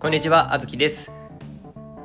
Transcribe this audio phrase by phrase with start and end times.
[0.00, 1.10] こんにちは、あずきです。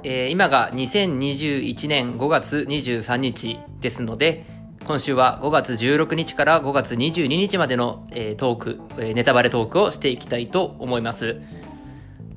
[0.04, 4.48] えー今が2021年5月23日ですので、
[4.84, 11.40] 今週は5月16日から5月22日までの、えートーク、えーネタバレトークをしていきたいと思います。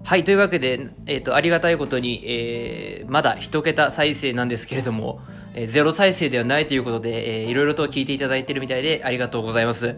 [0.04, 5.20] はい、というわけで、えっ、と、ありがたいことに、えーまだ一桁再生なんですけれども、
[5.54, 9.96] えーゼロ再生ではないということで、えーいろいろと聞いていただいているみたいでありがとうございます。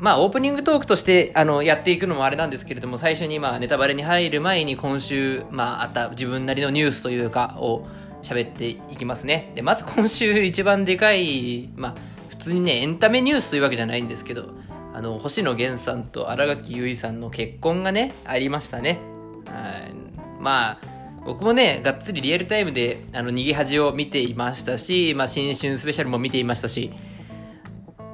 [0.00, 7.86] まあ、オープニングトークとして、あの、やっていくのもあれなんですけれども、最初に、まあ、ネタバレに入る前に、今週、まあ、あった自分なりのニュースというか、を
[8.22, 9.52] 喋っていきますね。
[9.54, 11.94] で、まず今週一番でかい、まあ、
[12.30, 14.54] 普通にね、エンタメニュースというわけじゃないんですけど、
[14.94, 19.00] あの、星野源さんと新垣結衣さんの結婚がね、ありましたね。
[19.46, 19.92] はい。
[20.40, 20.78] まあ、
[21.26, 26.90] 僕もね、がっつりリアルタイムで、あの、逃げ恥を見ていましたし、まあ、新春スペシャルも見ていましたし、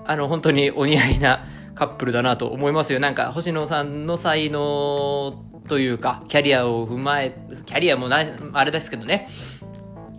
[0.05, 1.47] あの、本当にお似合いな
[1.77, 2.99] カップルだなと思いますよ。
[2.99, 8.25] なんか、星野さんの才能というか、キャリアを踏まえ、キャリアもな、
[8.55, 9.29] あれですけどね。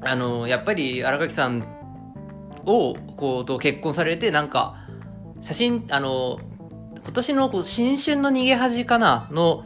[0.02, 1.64] あの、やっぱり荒垣さん
[2.66, 4.88] を、こう、と結婚されて、なんか、
[5.41, 6.39] 写真、あの、
[7.03, 9.66] 今年のこう新春の逃げ恥かなの、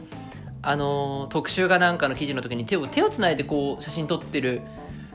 [0.62, 4.62] あの、特集がなんかの記事の時に手を、手をつないでこう、写真撮ってる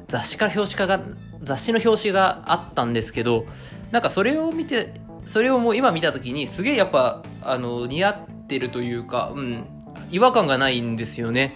[0.07, 1.03] 雑誌から表紙化が、
[1.41, 3.45] 雑誌の表紙があったんですけど、
[3.91, 9.67] なんかそれを見て、それをもう今見た時にすげえやっぱ、あの、似合ってるというか、うん、
[10.09, 11.55] 違和感がないんですよね。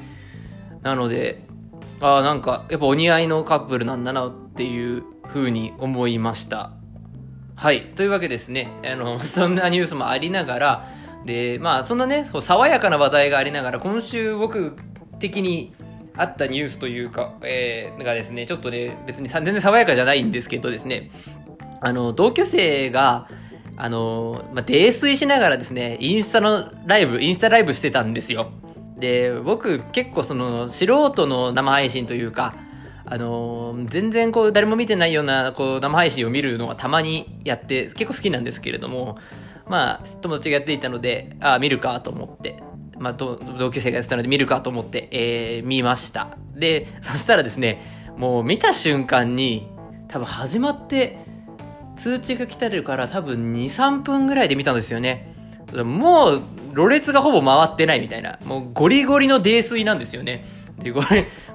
[0.84, 1.46] なので、
[2.02, 6.72] ああ、なんか、やっぱお似合いのカップルなんだなっていう風に思いました。
[7.56, 7.82] はい。
[7.96, 8.72] というわけですね。
[8.84, 10.88] あの、 そんなニュースもありながら、
[11.26, 14.76] で、まあ、そんなね、爽やかな話題がありながら、今週僕
[15.20, 15.74] 的に
[16.18, 21.12] あったニュースというか、えー、がですね、ちょっとね、別に全然爽やかじゃないんですけどですね、
[21.82, 23.28] あの、同級生が、
[23.84, 28.52] あの、まあ、泥酔しながらですね、インスタのライブ、インスタライブしてたんですよ。
[29.00, 32.54] で、僕結構その、素人の生配信というか、
[33.06, 39.18] あのー全然こう誰も見てないようなこう生配信を見るのがたまにやって結構好きなんですけれども
[39.68, 42.62] まあ友達がやっていたのでああ見るかと思って
[43.00, 49.68] まあ同同級生がやってたので見るかと思って、えー見ましたでそしたらですねもう見た瞬間に
[50.08, 51.18] 多分始まって
[52.02, 55.36] 通知が来てるから多分23分ぐらいで見たんですよね
[55.84, 56.42] もう、
[56.74, 58.40] ろれつがほぼ回ってないみたいな。
[58.44, 60.46] もうゴリゴリの泥酔なんですよね。
[60.84, 61.08] で、ゴリ、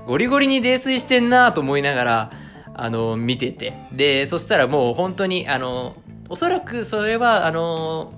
[0.06, 2.30] ゴリゴリに泥酔してんなと思いながら、
[2.74, 3.74] あの、見てて。
[3.92, 5.96] で、そしたらもう本当に、あの、
[6.28, 8.12] おそらくそれは、あの、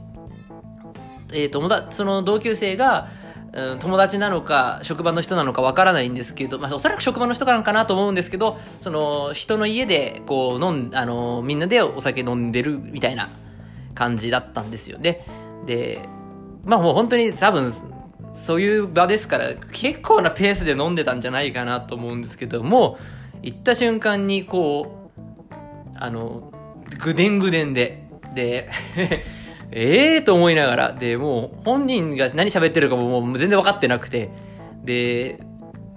[1.33, 3.09] えー、友達、その同級生が、
[3.59, 13.31] うん友達なのか、職場の人なのかわからないんですけど、まあ、おそらく職場の人なのかなと思うんですけど、その、人の家で、こう、飲ん、あの、みんなでお酒飲んでるみたいな
[13.95, 15.27] 感じだったんですよね。
[15.67, 16.01] で、
[16.65, 17.75] まあもう本当に多分、
[18.35, 22.99] そういう場ですから、結構なペースで飲んでたんじゃないかなと思うんですけども、
[23.43, 25.19] 行った瞬間にこう、
[25.97, 26.53] あの、
[26.99, 28.71] ぐでんぐでんで、で、
[29.71, 34.31] ええと思いながら、で、もう本人が何喋ってるかももう全然分かってなくて、
[34.85, 35.41] で、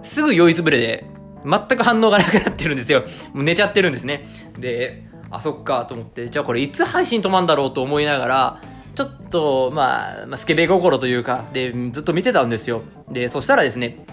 [0.02, 1.06] すぐ酔いつぶれで、
[1.44, 3.04] 全く反応がなくなってるんですよ。
[3.32, 4.26] もう寝ちゃってるんですね。
[4.58, 8.60] で、あ、そっかと思って、じゃあこれいつ配信止まんだろうと思いながら、
[8.94, 12.82] ちょっと、まあ、まあ、スケベ心というか、で、ずっと見てたんですよ。
[13.10, 14.04] で、そしたらですね、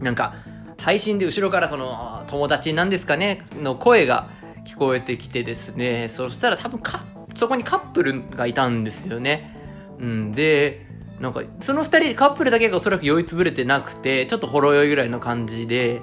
[0.00, 0.34] なんか、
[0.78, 4.28] 配信で後ろからその、友達なんですかね、の声が
[4.64, 7.04] 聞こえてきてですね、そしたら多分か、
[7.36, 9.56] そこにカップルがいたんですよね。
[9.98, 10.86] うん、で、
[11.20, 16.02] なんか、その二人、カップルだけがおそらく酔いつぶれてなくて、ちょっとほろ酔いぐらいの感じで、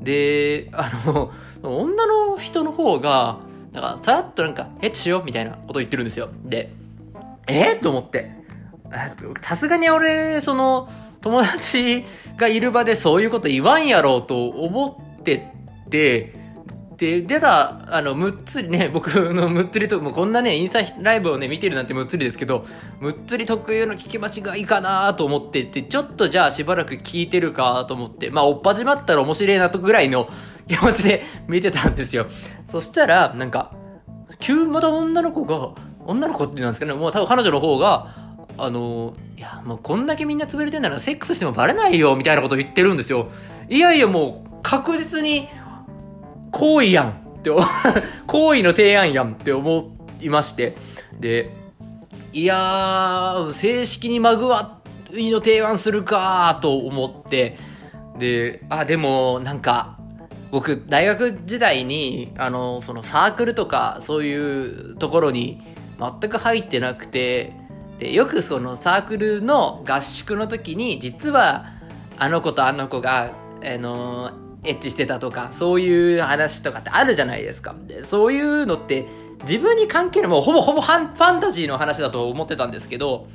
[0.00, 1.32] で、あの、
[1.62, 3.40] 女の人の方が、
[3.72, 6.30] なんか、さらっとなんか、エッチしようみたいなこと言ってるんですよ。
[6.44, 6.72] で、
[7.46, 8.30] えー、と思って。
[9.42, 10.88] さすがに俺、その、
[11.20, 12.04] 友達
[12.36, 15.46] がいる場でそういうこと言わんやろうと思って
[15.88, 16.41] て、
[17.02, 22.64] で、出た、あの、むっつりね、 僕のむっつりと、もうこんなね、インスタライブをね、見てるなんてむっつりですけど、
[23.00, 30.28] むっつり特有の聞き間違いかなと思ってて、ちょっとじゃあしばらく聞いてるかと思って、まあ、おっぱじまったら面白いなとぐらいの
[30.68, 32.26] 気持ちで見てたんですよ。
[32.70, 33.72] そしたら、なんか、
[34.38, 35.70] 急また女の子が、
[36.06, 38.14] 女の子ってなんですかね、もう多分彼女の方が、
[38.58, 43.26] あの、いや、もうこんだけみんな潰れてんならセックスしてもバレないよ、みたいなこと言ってるんですよ。
[43.68, 45.48] いやいや、もう確実に、
[46.52, 47.12] 行為やんっ
[47.42, 47.50] て、
[48.28, 50.76] 行為の提案やんって思いまして。
[51.18, 51.50] で、
[52.32, 54.78] いやー、正式にマグワ
[55.12, 57.58] イの提案するかと思って、
[58.18, 59.98] で、あ、でも、なんか、
[60.50, 65.62] 僕、大学時代に、あの、そのサークルとか、そういうところに
[65.98, 67.54] 全く入ってなくて、
[67.98, 71.66] で、よくそのサークルの合宿の時に、実は、
[72.18, 73.30] あの子とあの子が、
[73.64, 74.30] あの
[74.64, 77.74] エッチしてたとか、そういう話とかってあるじゃないですか。
[77.86, 79.06] でそういうのって、
[79.42, 83.26] 自分に関係ない、もうほぼほぼファンタジーの話だと思ってたんですけど、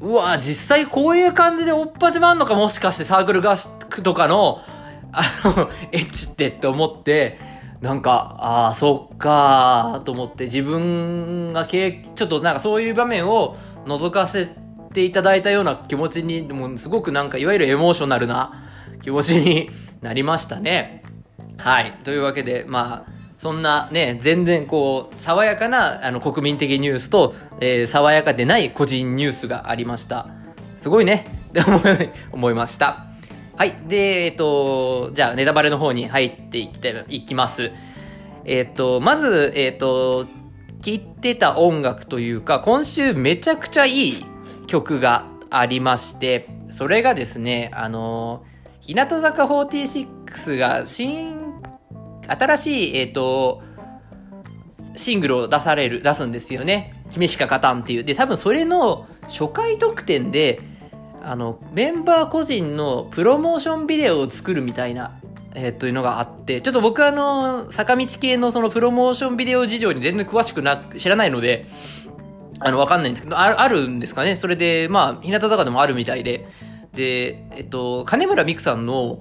[0.00, 4.60] うわ実際こういう感じでおっぱじまんのかもしかしてサークル合宿とかの、
[5.12, 7.38] あの、 エッチってって思って、
[7.80, 13.56] なんか、ああ、そっかと思って自分が経、ちょっとなんかそういう場面を
[13.86, 14.48] 覗かせ
[14.92, 18.64] ていただいたような気持ちに、もうすごくなんかいわゆるエモーショナルな
[19.02, 19.70] 気持ちに
[20.04, 21.02] なりましたね。
[21.56, 21.92] はい。
[22.04, 30.28] というわけで、まあ、そんなね、全然こう、爽やかなあの国民的ニュースと、えー、爽やかでない個人ニュースがありました。
[30.78, 33.06] すごいね、って思いました。
[33.56, 33.78] はい。
[33.88, 37.70] で、えっ、と、じゃあネタバレの方に入っていきていきます。
[38.44, 40.26] えっ、と、まず、えっ、と、
[40.82, 44.26] 聴いてた音楽というか、今週めちゃくちゃいい
[44.66, 48.44] 曲がありまして、それがですね、あの
[48.86, 51.40] 日向坂46が新、
[52.28, 53.62] 新しい、えっ、と、
[54.96, 57.02] シングルを出される、出すんですよね。
[57.10, 58.04] 君しか勝たんっていう。
[58.04, 60.60] で、多分それの初回特典で、
[61.22, 65.18] あの、メンバー個人のプロモーションビデオを作るみたいな、
[65.54, 71.66] えー、というのがあって、ちょっと僕あの、坂道系のそのプロモーションビデオ事情に全然詳しくな、知らないので、
[72.60, 76.46] あの、わかんないんですけど、あるんですかねそれで、まあ、日向坂でもあるみたいで、
[76.94, 79.18] で、えっと、金村美久さんの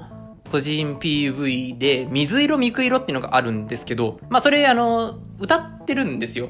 [0.52, 6.50] 個人 PV で、水色みく色っていうのがあるんですけど、まあ、それ、あの、歌ってるんですよ。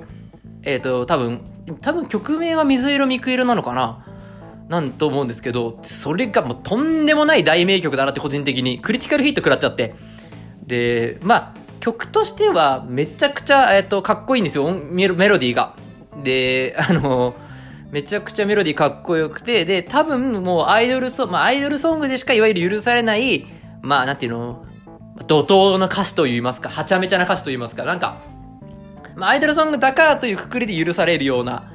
[0.63, 1.41] えっと、多分、
[1.81, 4.05] 多分曲名が水色みく色なのかな？
[4.69, 9.95] なんと思うんですけど、それがもうとんでもない大名曲だなって個人的に、クリティカルヒット食らっちゃって。
[10.65, 15.75] で、まあ、曲としてはめちゃくちゃ、えっと、かっこいいんですよ、メロディーが。
[16.23, 17.35] で、あの、
[17.93, 23.45] めちゃくちゃメロディーかっこよくて、で、多分もうアイドルソング、まあアイドルソングでしかいわゆる許されない、
[23.83, 24.65] まあなんていうの、
[25.27, 28.17] 怒涛の歌詞と言いますか、はちゃめちゃな歌詞と言いますか、なんか、
[29.15, 31.71] まあアイドルソングだからというくくりで許されるような、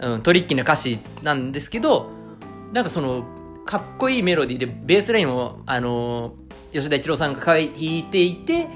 [0.00, 2.10] うん、トリッキーな歌詞なんですけど、
[2.74, 3.24] なんかその、
[3.64, 8.66] かっこいいメロディーで、ベースラインを、あのー、吉田一郎さんが弾いていて、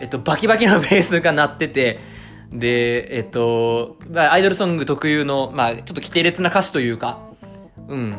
[0.00, 2.15] えっと、バキバキのベースが鳴ってて、
[2.52, 7.20] で、えっと、アイドルソング特有の、まあ、ちょっと規定列な歌詞というか、
[7.88, 8.18] うん。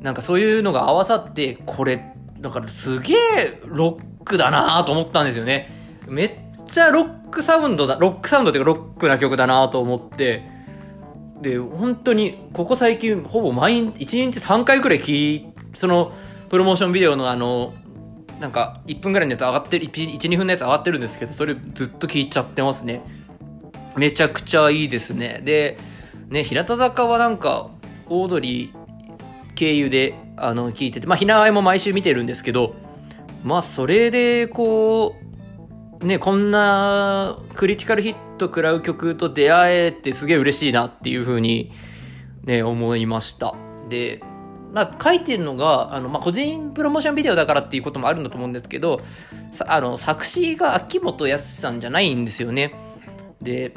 [0.00, 5.72] なんかそういうのが合わさって、これ、だからすげえロックだなと思ったんですよね。
[6.06, 6.30] めっ
[6.70, 10.42] ちゃロックサウンドだ、ロックサウンドっていうかロックな曲だなと思って、
[11.40, 16.12] で、本当に、ここ最近、ほぼ毎日、1日3回くらい聞、その、
[16.48, 17.74] プロモーションビデオのあの、
[18.40, 23.02] なんか、1分ぐらいのやつ上がってる、1、2分のやつ上がってるんですけど、それずっと聞いちゃってますね。
[23.96, 25.40] めちゃくちゃいいですね。
[25.44, 25.78] で、
[26.28, 27.70] ね、日向坂はなんか、
[28.08, 32.74] オードリー経由で、あの、聞いてて、まあ、ひなあいも毎週見てるんですけど、
[33.42, 35.16] まあ、それで、こ
[36.02, 41.72] う、ね、こんなクリティカルヒット食らう曲と出会えてすげえ嬉しいなっていうふうに、
[42.44, 43.54] ね、思いました。
[43.88, 44.22] で、
[44.72, 49.00] まあ、書いてるのが、あの、まあ、個人プロモーションビデオだからっていうこともあるんだと思うんですけど、
[49.66, 52.74] あの、作詞が秋元康さんじゃないんですよね。
[53.42, 53.74] で、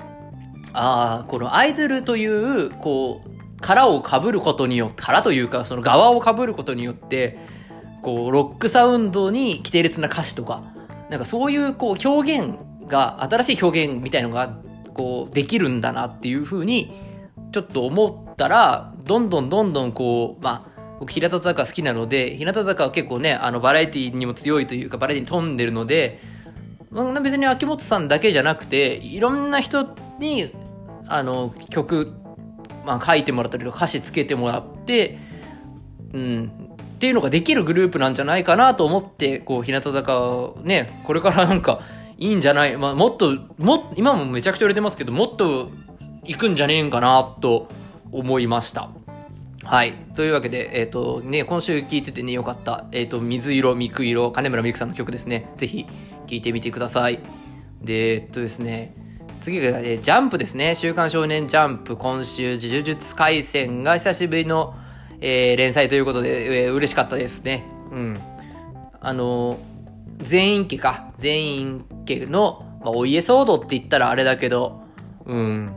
[0.74, 3.30] ああ、このアイドルという、こう、
[3.62, 7.38] 殻を被ることによって、殻というか、その側を被ることによって、
[8.02, 10.64] こう、ロックサウンドに規定列な歌詞とか、
[11.10, 12.56] なんかそういう、こう、表現
[12.88, 14.60] が、新しい表現みたいのが、
[14.94, 16.94] こう、できるんだなっていうふうに、
[17.52, 20.70] ちょっと思ったら、どんどんどんどんこう、まあ、
[21.00, 26.22] 僕、日向坂好きなので、日向坂は結構ね、あの、バラエティにも強いというか、バラエティに富んでるので、
[26.92, 30.52] 別に秋元さんだけじゃなくて、いろんな人に、
[31.08, 32.14] あの、曲、
[32.86, 35.20] まあ、書いてもらったりとか歌詞つけてもらって、
[36.14, 36.52] うん、
[36.96, 41.82] っていうのができるグループなんじゃないかなと思って、こう、日向坂、ね、これからなんか、
[42.18, 42.76] いいんじゃない？
[42.76, 45.70] まあ、もっと、も今もめちゃくちゃ売れてますけど、もっと
[46.26, 47.70] 行くんじゃねえんかな、と
[48.12, 48.90] 思いました。
[49.64, 49.94] はい。
[50.16, 52.86] というわけで、えっ、ー、と、ね、今週聴いててね、よかった。
[52.92, 55.50] えっ、ー、と、水色、みく色、金村美久さんの曲ですね。
[55.56, 55.86] ぜひ、
[56.30, 57.20] 聴いてみてください。
[57.82, 58.94] で、えっとですね、
[59.42, 60.76] 次が、え、ジャンプですね。
[60.76, 64.76] 週刊少年ジャンプ、今週、呪術廻戦が久しぶりの、
[65.22, 67.66] えー、連載ということで、えー、嬉しかったですね。
[67.92, 68.20] うん。
[69.02, 69.58] あのー、
[70.20, 71.14] 全員家か。
[71.18, 74.82] 全員家の、まあ、お家騒動って言ったらあれだけど、
[75.26, 75.74] うん。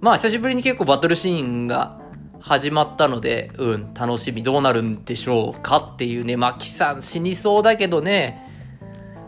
[0.00, 2.00] まあ、久しぶりに結構バトルシーンが
[2.40, 4.42] 始まったので、うん、楽しみ。
[4.42, 6.36] どうなるんでしょうかっていうね。
[6.36, 8.48] マキさん死にそうだけどね。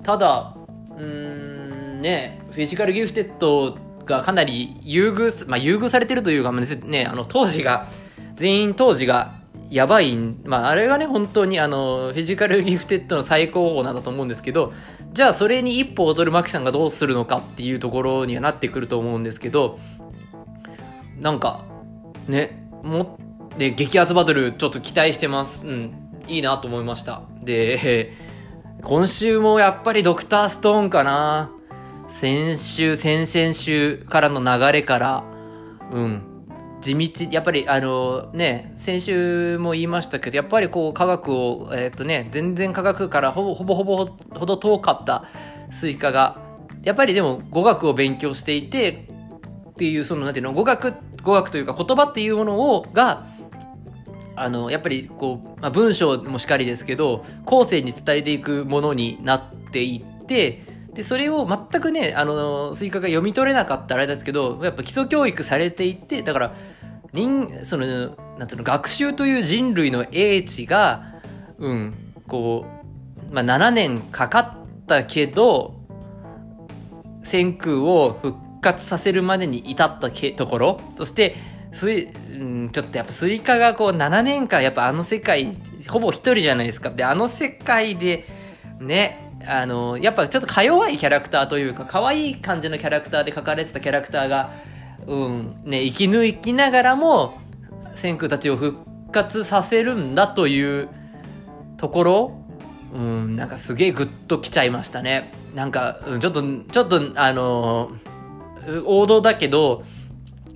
[0.03, 0.57] ただ、
[0.97, 7.89] うーん、ね、フィジカルギフテッドがかなり優遇、まあ、優遇されてるというかま、ね、あの、当時が、
[8.37, 9.35] 全員当時が
[9.71, 14.73] やばいまあ、あれがね、本当にあの、フィジカルギフテッドの最高峰なんだと思うんですけど、
[15.13, 19.79] じゃあそれに一歩踊るマキさんがどうするのかっていうところにはなってくると思うんですけど、
[21.19, 21.65] なんか、
[22.27, 23.19] ね、も、
[23.57, 25.65] ね、激アツバトルちょっと期待してます。
[25.65, 25.95] うん。
[26.27, 27.23] いいなと思いました。
[27.43, 28.13] で、
[28.85, 31.51] 今週もやっぱりドクターストーンかな。
[32.09, 35.25] 先週、先々週からの流れから、
[35.91, 36.23] うん。
[36.83, 45.25] 地道、やっぱりあのね、先週も言いましたけど、やっぱりこう科学を、えっ、ー、とね、全然科学からほぼほぼほぼほど遠かった
[45.71, 46.43] スイカが、
[46.83, 49.09] やっぱりでも語学を勉強していて、
[49.71, 53.29] っていう、その、なんていうの、語学、語学というか言葉っていうものを、が、
[54.37, 60.65] あの、やっぱりこう、まあ、文章もしかりですけど、後世に伝えていくものになっていって、
[60.95, 66.55] で、それを全くね、あの、スイカが読み取れなかったらあれですけど、やっぱ基礎教育されていって、だから、
[67.13, 67.87] 人、その、
[68.39, 71.21] なんていうの、学習という人類の英知が、
[71.59, 71.95] うん、
[72.29, 72.67] こ
[73.31, 75.75] う、まあ、7年かかったけど、
[77.25, 81.37] 千空を復活させるまでに至ったけところ、そして、
[81.75, 85.57] スイ、うん、ちょっとやっぱスイカがこう7年間やっぱあの世界、
[85.89, 86.91] ほぼ一人じゃないですか。
[86.91, 88.25] で、あの世界で、
[88.81, 94.53] ね、あの、やっぱちょっとか弱いキャラクターというか、可愛い感じのキャラクターで描かれてたキャラクターが、
[95.07, 97.39] うん、ね、生き抜きながらも、
[97.97, 98.79] 先空たちを復
[99.13, 100.89] 活させるんだという
[101.77, 102.45] ところ、
[102.95, 105.33] うん、なんかすげえグッときちゃいましたね。
[105.55, 107.91] なんか、ちょっと、ちょっと、あの
[108.87, 109.85] 王道だけど、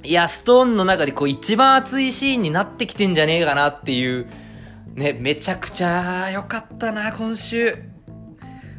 [0.08, 4.26] いや、ストーンの中でこう一番熱いシーンになってきてんじゃねえかなっていう、
[4.94, 7.76] ね、めちゃくちゃ良かったな、今週。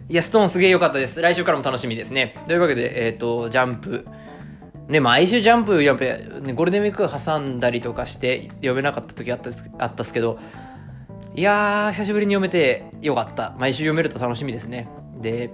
[0.09, 1.21] いや、ストーンすげえ良かったです。
[1.21, 2.35] 来週からも楽しみですね。
[2.47, 4.07] というわけで、えっ、ー、と、ジャンプ。
[4.87, 10.39] ね、毎週ジャンプ、やっぱ、ね、ゴールデンウィーク挟んだりとかして読めなかった時あったあったっすけど、
[11.35, 13.55] いやー、久しぶりに読めてよかった。
[13.59, 14.89] 毎週読めると楽しみですね。
[15.21, 15.51] で、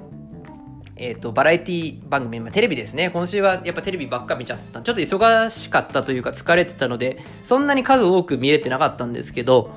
[0.97, 3.09] えっ、ー、と、バラエティ番組、まあ、テレビですね。
[3.09, 4.81] 今週はやっぱテレビばっか見ちゃった。
[4.81, 9.71] ちょっと忙しかったというか疲れてたので、そんなに数多く見れてなかったんですけど、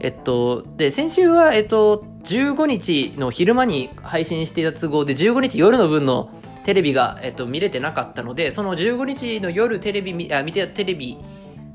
[0.00, 6.30] えっと、で、先週は、えっと、15日の昼間に配信していた都合で、15日夜の分の
[6.64, 11.18] テレビが、えっと、見れてなかったので、その15日の夜テレビ見、あ見てたテレビ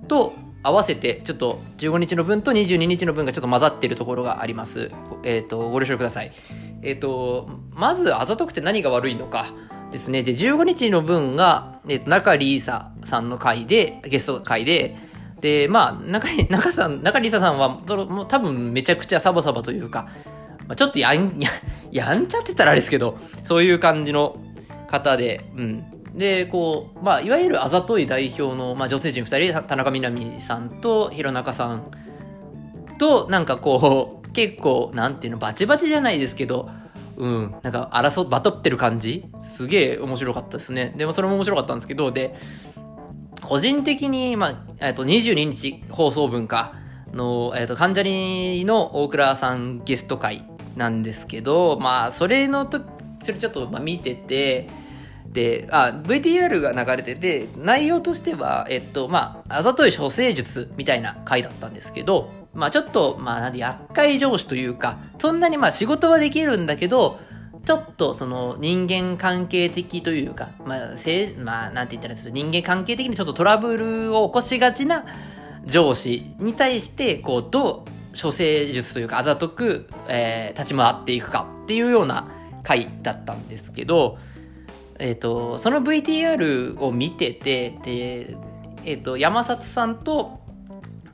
[0.08, 4.92] と合わせて、ちょっと15日の分と22日の分がちょっと混ざっているところがあります。
[5.24, 6.32] えっと、ご了承ください。
[6.82, 9.48] えっ、ー、と、まず、あざとくて何が悪いのか
[9.92, 10.24] ですね。
[10.24, 14.96] で、15日の分が、えっ、ー、と、中里依紗さんの回で、ゲスト回で、
[15.42, 20.08] で、まあ、中里、中さん、中里依紗さんは、もう多分めちゃくちゃサボサボというか、
[20.68, 21.50] まあ、ちょっとやん、や、
[21.92, 24.38] やんちゃってたらあれですけど、そういう感じの
[24.88, 25.86] 方で、うん。
[26.14, 31.92] で、こう、まあ、いわゆるあざとい代表の、まあ、女性陣2人、田中みな実さんと弘中さん
[33.00, 36.70] と、なんかこう、結構、なんていうの、バチバチじゃないですけど、
[37.18, 40.94] うん、なんか争、バトってる感じすげえ面白かったですね。
[40.98, 42.36] でもそれも面白かったんですけど、で、
[43.42, 46.76] 個人的に、まあ、えっと、22日放送分か、
[47.14, 52.82] の、えっと、関ジャニの大倉さんゲスト会なんですけど、まあ、それのと、
[53.24, 54.68] それちょっと、まあ、見てて、
[55.34, 67.20] で、あ、VTR が流れてて、内容としては、えっと、まあ、あざとい処世術みたいな回だったんですけど、まあちょっと、まあなんで厄介上司というか、そんなにまあ仕事はできるんだけど、
[67.66, 75.06] ちょっとその人間関係的というか、まあ、せまあ、なんて言ったらいいです人間関係的にちょっとトラブルを起こしがちな
[75.66, 82.28] 上司に対して、こう、どう処世術というか、あざとく、えー、立ち回っていくかっていうような
[82.64, 84.18] 回だったんですけど、
[85.00, 88.38] え、ー、と、その VTR を見てて、で、
[88.86, 90.40] え、ー、と、山里さんと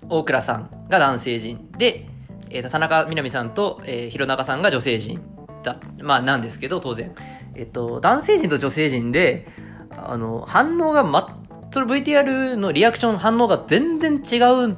[0.10, 2.08] 大倉さんが男性陣で、
[2.50, 5.22] えー、田中みな実さんと、えー、弘中さんが女性陣
[5.64, 7.14] だ、まあなんですけど、当然。
[7.56, 9.48] えっ、ー、と、男性陣と女性陣で、
[9.92, 11.38] あの、反応がま、
[11.72, 14.78] その VTR のリアクション反応が全然違う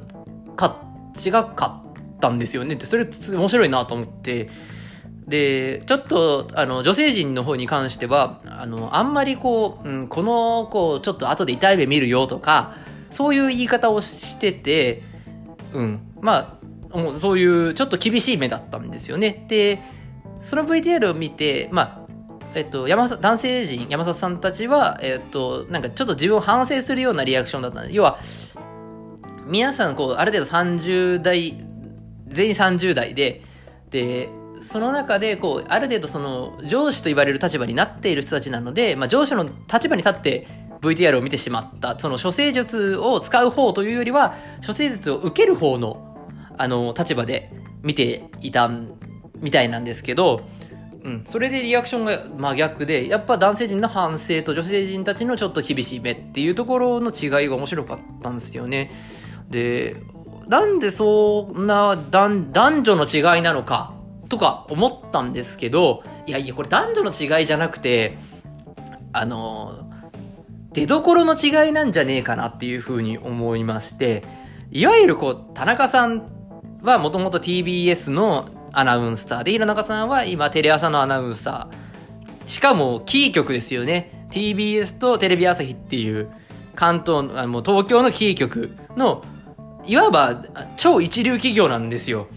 [0.56, 0.82] か、
[1.24, 1.82] 違か
[2.16, 2.76] ったんですよね。
[2.76, 4.48] で、それ面白いなと思って、
[5.26, 12.74] で、ちょっと、あの、女性陣の方に関しては、あの、あんまりこう、うん、この子、ちょっと後で痛い目見るよとか、
[13.10, 15.02] そういう言い方をしてて、
[15.72, 16.00] うん。
[16.20, 16.58] ま
[16.92, 19.46] あ、もうそういうちょっと厳しい目だったんですよね。
[19.48, 19.80] で、
[20.44, 22.02] その VTR を見て、まあ、
[22.54, 28.18] えっと、山男性陣、山里さんたちは、えっと、なんかちょっと自分を反省するようなリアクションだったんで、要は、
[29.46, 31.54] 皆さん、こう、ある程度30代、
[32.28, 33.42] 全員30代で、
[33.90, 34.28] で、
[34.62, 40.46] その中で、こう、ある程度その、上司と言われる立場になっている人たちなので、まあ、上司の立場に立って、
[40.80, 44.34] VTR を見てしまった、その処世術を使う方というよりは、
[44.66, 46.12] 処世術を受ける方の
[46.58, 47.50] あの、立場で
[47.82, 48.70] 見ていた
[49.40, 50.42] みたいなんですけど、
[51.04, 58.92] うん、それでリアクションが真逆で、やっぱ男性陣の反省と女性陣たちのちょっと厳しい目っていうところの違いが面白かったんですよね。
[59.50, 59.96] で、
[60.46, 63.94] なんでそんな男女の違いなのか。
[64.32, 68.16] とか思ったんですけど、いやいや、これ男女の違いじゃなくて、
[69.12, 69.90] あの、
[70.72, 74.24] 出所の違いなんじゃねえかなっていうふうに思いまして、
[74.70, 76.30] いわゆるこう、田中さん
[76.80, 82.48] はもともと TBS のアナウンサーで、平中さんは今テレ朝のアナウンサー。
[82.48, 84.26] しかも、キー局ですよね。
[84.30, 86.30] TBS とテレビ朝日っていう、
[86.74, 89.22] 関東、あの東京のキー局の、
[89.84, 90.42] いわば
[90.78, 92.28] 超一流企業なんですよ。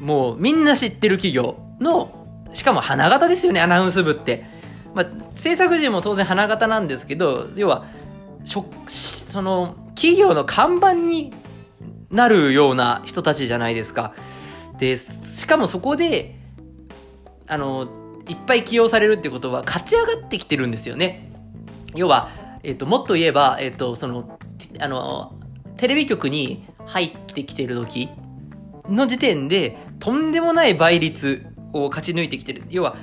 [0.00, 4.46] もうみんな知ってる企業の、しかも花形ですよね、アナウンス部って。
[4.94, 7.86] まあ、制作陣も当然花形なんですけど、要は、
[8.44, 8.64] そ
[9.42, 11.32] の、企業の看板に
[12.10, 14.14] なるような人たちじゃないですか。
[14.78, 16.38] で、しかもそこで、
[17.46, 17.88] あの、
[18.28, 21.30] いっぱい起用されるってことは勝ち上がってきてるんですよね。
[21.94, 22.30] 要は、
[22.62, 24.38] えっ、と、もっと言えば、えっ、と、その、
[24.78, 25.34] あの、
[25.76, 28.08] テレビ局に入ってきてる時
[28.88, 32.62] の時点で、とんでもない倍率を勝ち抜いてきてる。
[32.70, 32.96] 要は、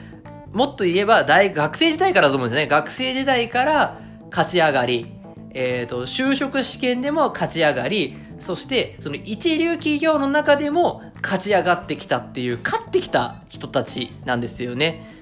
[0.53, 2.67] もっと言えば大、学生時代からだと思うんですね。
[2.67, 5.13] 学生時代から勝ち上がり、
[5.53, 15.19] えっ、ー、と、就職試験でも勝ち上がり、そして、その一流企業の中でも勝ち上がってきたっていう、勝ってきた人たちなんですよね。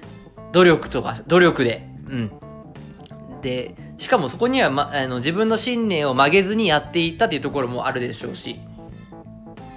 [0.52, 1.86] 努力とか、努力で。
[2.08, 2.32] うん。
[3.42, 8.58] で、しかもそこには、ま、あの自分の信念を曲げずにやっていったっていうところもあるでしょうし。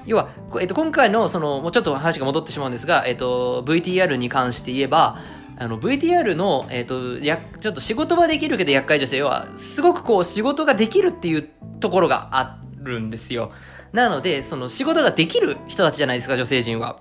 [0.05, 0.29] 要は、
[0.59, 5.19] えっと、今回の、その、もうちょっと話が戻ってしまうんですが、えっと、VTR に関して言えば、
[5.57, 13.51] あの、VTR の、えっと、や、ちょっと仕事はできるけど厄介として、要は、すごくこう、仕事ができるっていうところがあるんですよ。
[13.91, 16.99] なので、その仕事ができる人たちじゃないですか、女性陣は。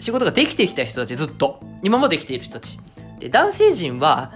[0.00, 1.60] 仕事ができてきた人たち、ずっと。
[1.82, 2.78] 今もできている人たち。
[3.20, 4.32] で、男性陣は、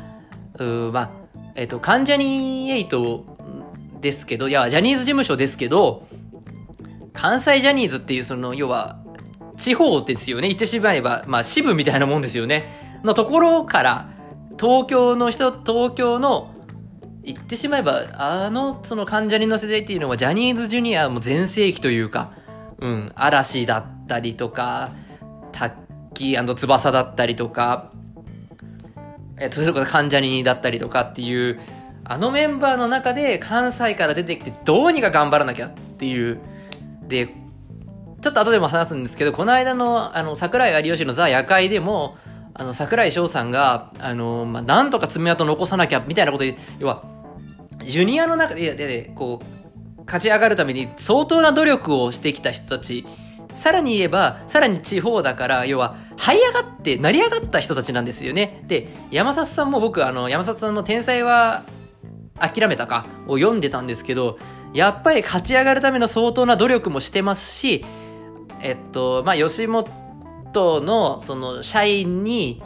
[0.59, 1.11] うーまあ、
[1.57, 6.07] えっ、と、関ジャニ8ですけど、いや、ジャニーズ事務所ですけど、
[7.17, 8.99] 関西ジャニーズっていう、その、要は、
[9.57, 10.49] 地方ですよね。
[10.49, 13.01] 言ってしまえば、まあ、支部みたいなもんですよね。
[13.03, 14.09] のところから、
[14.61, 16.53] 東京の人、東京の
[17.23, 22.33] 言ってしまえば、あの、その関ジャニの世代っていうのはジャニーズジュニアも全盛期というか、
[22.79, 24.93] うん、嵐だったりとか、
[25.53, 25.73] タッ
[26.15, 27.91] キー翼だったりとか、
[29.39, 31.61] え、それこそ関ジャニだったりとかっていう、
[32.05, 36.41] あのメンバーの中で関西から出てきてどうにか頑張らなきゃっていう。
[37.09, 37.29] で、
[38.23, 42.17] ちょっと後でも話すんですけど、この間の、あの、桜井有吉のザ夜会でも、
[42.55, 47.05] あの、桜井翔さんが、あの、まあ、なんとか爪痕残さなきゃ、みたいなことで、要は、
[47.85, 49.41] ジュニアの中で、で、こ
[49.99, 53.07] う、勝ち上がるために相当な努力をしてきた人たち、
[53.55, 58.65] さらに言えば、さらに地方だから、要は、這い上がって、成り上がった人たちなんですよね。
[58.67, 61.65] で、山里さんも僕、あの、山里さんの天才は
[62.39, 64.39] 諦めたかを読んでたんですけど、
[64.75, 67.85] やっぱり勝ち上がるための相当な努力もしてますし、
[68.61, 72.63] えっと、まあ、吉本の、その、社員に、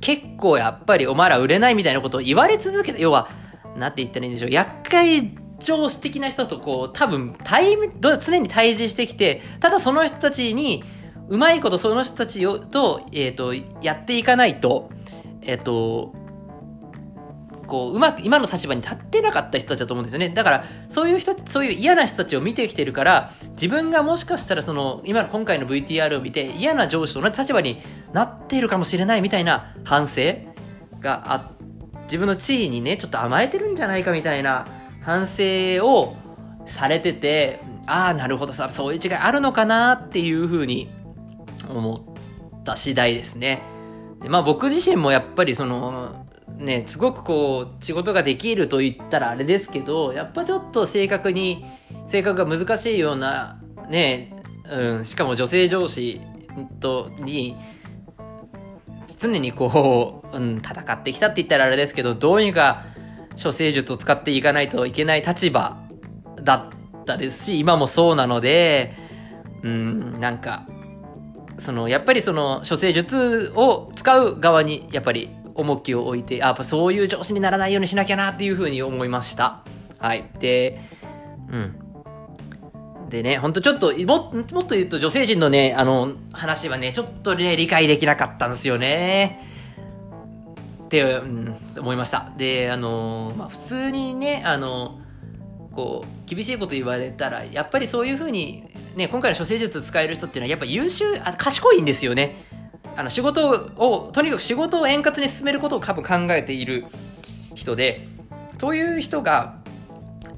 [0.00, 3.28] 結構やっぱりお前ら売れないみたいなことを言われ続けて、要は、
[3.76, 10.84] なんて言ったらいいんでしょう、厄介上司的な人とこう、多分、対、常に対峙してきて、ただその人たちに、
[11.28, 14.90] うまいことその人たちと、えっ、ー、と、やっていかないと、
[15.42, 16.14] えっ、ー、と、
[17.68, 20.30] こう、うまく、今の立場に立ってなかった人たちだと思うんですよね。
[20.30, 27.80] だから、そういう人、そういう嫌な人たちを見てきてるから、自分がもしかしたらその、今の、今回の VTR を見て、嫌な上司と同じ立場に
[28.12, 30.22] なっているかもしれないみたいな反省
[31.00, 31.50] があ、
[32.04, 34.66] 自分の地位にね、ちょっと甘えてるんじゃないかみたいな
[35.02, 36.16] 反省を
[36.64, 40.90] されてて、ああ、なるほどさ、そういう違いあるのかなっていうふうに
[41.68, 41.94] 思
[42.60, 43.62] った次第ですね。
[44.22, 46.26] でまあ僕自身もやっぱりその、
[46.58, 51.64] ね、すごくこう、仕事ができると言ったらあれですけど、やっぱちょっと正確に、
[52.08, 54.34] 性格が難しいような、ね、
[54.70, 56.20] うん、しかも女性上司
[56.80, 57.56] と、に、
[59.20, 62.86] 常にこう、うん、戦ってきたって言ったらあれですけど、どうにか
[63.42, 65.78] 処世術を使っていかないといけない立場
[66.42, 68.94] だったですし、今もそうなので、
[69.62, 70.66] うん、なんか、
[71.58, 79.64] その、やっぱりその、処世術を使う側に、やっぱり重きを置いて、やっぱそういう上司にならないようにしなきゃなっていうふうに思いました。
[79.98, 80.30] はい。
[80.38, 80.80] で、
[81.50, 83.08] うん。
[83.10, 89.44] でね、ほんとちょっと、ももっと言うと女性陣のね、あの、話はね、ちょっとね、理解できなかったんですよね。
[90.84, 92.32] って、うん、思いました。
[92.36, 95.00] で、あの、まあ、普通にね、あの、
[95.72, 102.47] こう、厳しいこと言われたら、やっぱりそういうふうに、ね、今回の処世術使える人っていうのはやっぱ優秀、あ賢いんですよね。
[102.98, 106.84] あの仕事を、とにかく仕事を円滑に進めることを多分考えている
[107.54, 108.08] 人で、
[108.58, 109.60] そういう人が、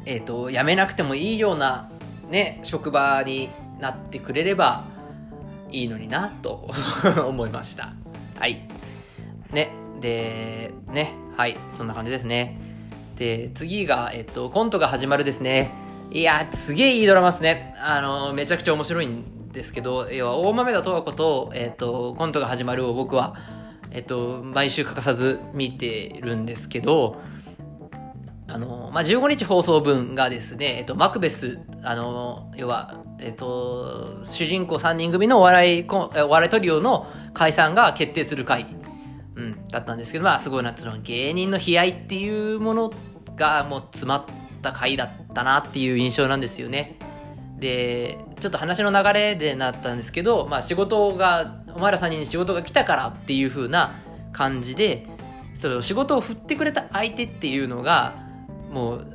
[0.05, 1.91] えっ、ー、と、辞めなくてもいいような、
[2.29, 4.85] ね、職場になってくれれば
[5.71, 6.69] いいのにな、と
[7.27, 7.95] 思いました。
[8.39, 8.69] はい。
[9.51, 12.59] ね、で、ね、はい、そんな感じですね。
[13.17, 15.71] で、次が、えっ、ー、と、コントが始まるですね。
[16.13, 17.75] いやすげえいいドラマですね。
[17.83, 23.35] あの、めちゃくちゃ面白いんですけど、要は、大豆田十和子と、えっ、ー、と、コントが始まるを僕は、
[23.91, 27.21] えっ、ー、と、毎週欠かさず見てるんですけど、
[28.47, 38.67] あの、まあ、15日放送分がですね、えっと、マクベス、あの、要は、えっと、主人公3人組のお笑い、お笑いトリオの解散が決定する回、
[39.37, 42.93] うん、だったんですけど、まあ、すごいな、その芸人の悲哀っていうもの
[43.37, 44.25] がもう詰まっ
[44.63, 46.99] た回だったなっていう印象なんですよね。
[47.61, 54.01] で、ちょっと話の流れでなったんですけど、まあ仕事が、お前ら3人に仕事が来たからっていう風な
[54.33, 55.07] 感じで、
[55.61, 58.17] その仕事を振ってくれた相手っていうのが、
[58.71, 59.07] もう、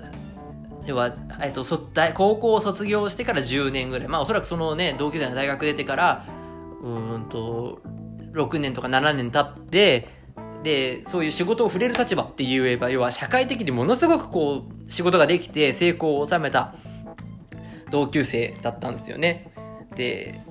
[0.86, 1.80] 要は、えっと、そ
[2.14, 4.08] 高校を卒業してから10年ぐらい。
[4.08, 6.26] まあおそらくそのね、同級生の大学出てから、
[6.84, 7.82] うんと、
[8.34, 10.08] 6年とか7年経って、
[10.62, 16.76] で、そういう仕事を触れる立場って言えば、要は社会的にものすごくこう、仕事ができて成功を収めた
[17.92, 19.52] 同級生だったんですよね。
[19.96, 20.42] で、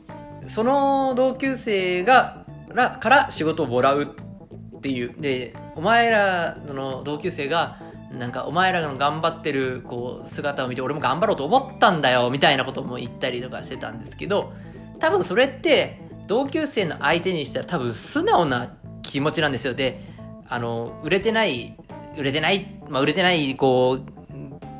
[0.46, 5.14] その同級生が、らから仕事をもらうっていう。
[5.20, 7.78] で、お前らの同級生が、
[8.10, 14.52] なんかお前らの頑張ってるこう姿を見て俺も頑張ろうと思ったんだよみたいなことも言ったりとかしてたんですけど
[15.00, 19.74] 多分それって同級生の相手にしたら多分素直な気持ちなんですよ。
[19.74, 20.00] で、
[20.48, 21.76] あの、売れてない、
[22.16, 24.23] 売れてない、まあ、売れてない、こう、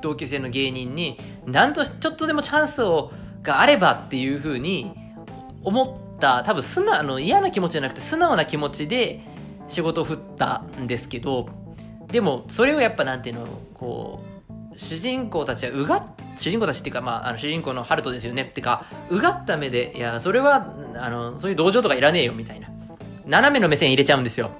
[0.04, 3.12] 同級生の芸人に、なんとちょっとでもチャンスを、
[3.42, 4.92] があればっていうふうに
[5.62, 5.84] 思
[6.16, 9.20] った、多分素直、あの、嫌な気持ちじゃなくて素直な気持ちで
[9.68, 11.48] 仕事を振ったんですけど、
[12.06, 14.22] でも、それをやっぱなんていうの、こ
[14.72, 16.04] う、主人公たちはうがっ
[16.36, 18.42] 主人公たちっていうか、まあ、あの主人公のハルトですよね。
[18.42, 22.68] ってか、うがった目で、いや、それは、あの、そういう同情とかいらねえよ、みたいな。
[23.26, 24.50] 斜めの目線入れちゃうんですよ。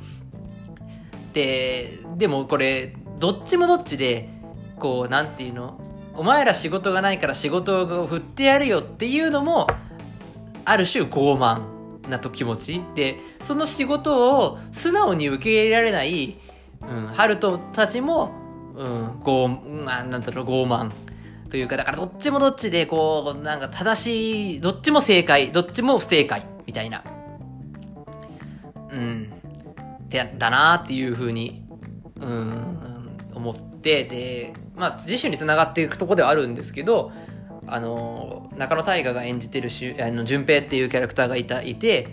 [1.33, 4.28] で、でもこれ、どっちもどっちで、
[4.78, 5.80] こう、なんていうの、
[6.14, 9.66] お前ら仕事がないから仕事を振ってやるよっていうのも、
[10.64, 16.38] ある種傲慢なと気持ちで、その仕事を素直に受け入れられない、
[16.82, 18.30] うん、ハルトたちも、
[18.76, 20.90] うん、傲、まあ、なんだろう、傲慢。
[21.50, 27.04] というか、だからどっちもどっちで、こう、なんか正しい、どっちも正解、どっちも不正解、みたいな。
[28.90, 29.32] うん、
[30.08, 31.64] てだなっていうふうに、
[32.20, 37.12] うん、思って、で、まあ、次週につながっていくとこではあるんですけど、
[37.66, 42.08] あの、中野大河が演じてるし、あの、淳平っていうキャラクターがいた、いて、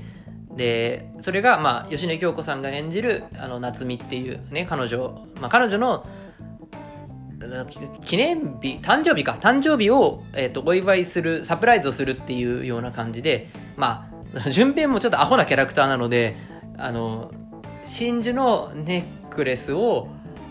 [0.55, 6.05] で、それが、まあ、吉根京子さんが演じる、あの、夏美っていうね、彼女、まあ、彼女の、
[8.05, 16.37] 記念日、誕生日か、誕生日を、えっ、ー、と、お祝いする、サプライズをするっていうような感じで、まあ、順平もちょっとアホなキャラクターなので、
[16.77, 17.31] あの、
[17.85, 20.07] 真珠のネックレスを、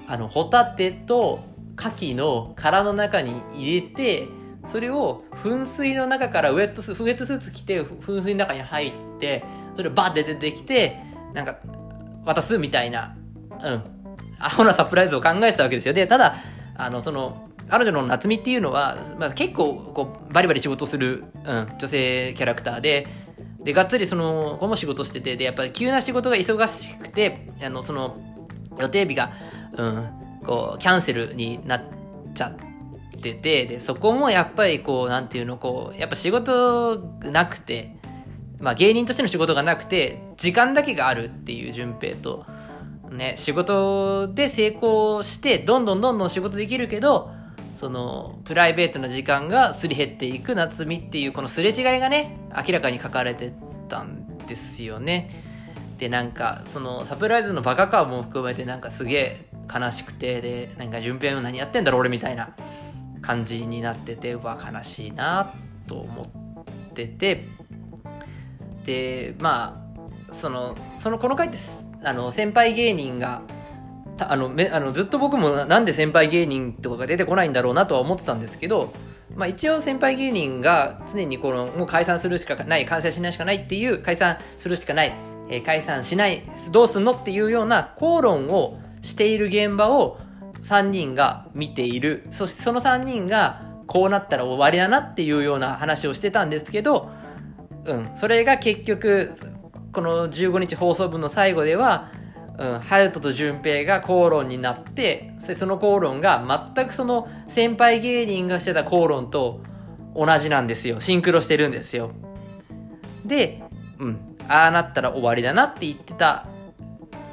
[0.06, 1.44] あの、ホタテと
[1.80, 4.28] 牡蠣の殻の中に入れて、
[4.68, 9.42] それを噴水の中からウェットス、ウェットスーツ着て、噴水の中に入って、
[9.74, 11.00] それをバッて出てきて、
[11.32, 11.56] なんか、
[12.24, 13.16] 渡すみたいな、
[13.62, 13.82] うん、
[14.38, 15.94] アホなサプライズを考えてたわけですよ。
[15.94, 16.36] で、ただ、
[16.76, 23.06] あの、その、彼女の夏美っていうのは、まあ、結構、こう、バリバリ仕事する、うん、女性キャラクターで、
[23.62, 28.18] で、がっつりその子も仕事してて、で、やっぱり急な仕事が忙しくて、あの、その、
[28.78, 29.32] 予定日が、
[29.76, 30.08] うん、
[30.44, 31.82] こう、キャンセルになっ
[32.34, 37.96] ちゃってて、で、そこもやっぱりこう、なんていうの、こう、やっぱ仕事なくて、
[38.58, 42.44] まあ芸人としての仕事がなくて、時間だけがあるっていう順平と、
[43.10, 47.30] ね、仕事で成功して、どんどんどんどん仕事できるけど、
[47.80, 53.52] その、プライベートな時間がすり減っていく夏美っていう、このすれ違いがね、明らかに書かれて
[53.88, 55.30] たんですよね。
[55.98, 62.54] で、なんか、その、サプライズのバカ感も含めて、なんかすげえ悲しくて、で、なんか、順平も何やってんだろう、俺みたいな
[63.22, 65.54] 感じになってて、うわ、悲しいな、
[65.86, 67.44] と思ってて、
[68.84, 69.82] で、ま
[70.30, 71.58] あ、その、その、この回って、
[72.02, 73.42] あの、先輩芸人が、
[74.28, 78.92] あのめあのずっと僕もなんで先輩芸人とかが出てこないんだろうなとは思ってたんですけど、
[79.34, 85.14] まあ、一応先輩芸人が常にこのもう解散するしかない完成しないしかないっていう解散するしかない、
[85.48, 90.18] えー、解散しないどうすんのっていうような口論をしている現場を
[90.62, 97.10] 3人が見ているそしてその3人がこうなったら終わりだなっていうような話をしてたんですけど、
[97.86, 99.32] うん、それが結局、
[99.92, 102.12] この15日放送分の最後では、
[102.56, 109.60] うん、ハルトと淳平が口論になって、その口論が全くその先輩芸人がしてた口論と
[110.14, 111.00] 同じなんですよ。
[111.00, 112.12] シンクロしてるんですよ。
[113.24, 113.60] で、
[113.98, 116.46] うん、ああなったら終わりだなって言ってた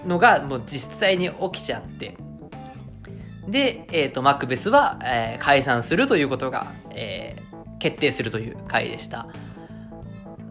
[0.06, 2.18] のがもう実際に起きちゃって。
[3.48, 9.28] で、えっ、ー、と、マクベスは、えー、解散するということが、えー、決定するという回でした。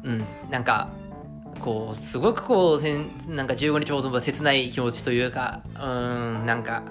[0.02, 0.88] うん、なんか、
[1.60, 6.84] こう、すごくこう、せんなんか15日放送は切ない気持ちというか、うん、なんか、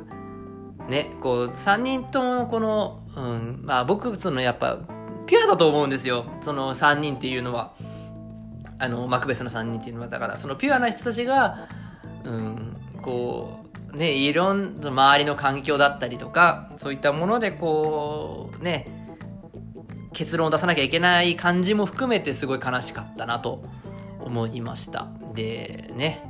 [0.88, 4.78] ね、こう、3人ともこの、うん、まあ僕、そのやっぱ、
[5.26, 6.26] ピュアだと思うんですよ。
[6.42, 7.74] その3人っていうのは。
[8.78, 10.08] あの、マクベスの3人っていうのは。
[10.08, 11.68] だから、そのピュアな人たちが、
[12.26, 18.88] うん、こう、ね、いろんな周りの環境だったりとか、そういったものでこう、ね、
[20.14, 23.64] 結論を出さなきゃいけない感じも含めてすごい悲しかったなと
[24.20, 25.08] 思いました。
[25.34, 26.24] で、ね、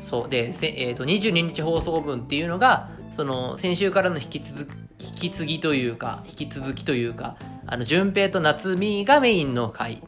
[0.00, 0.28] そう。
[0.28, 10.02] で、え、ー、と、22日放送分っていうのが、その、先週からの引き続き、引き継ぎというか、引き続きというか、あの、淳平と夏美がメインの回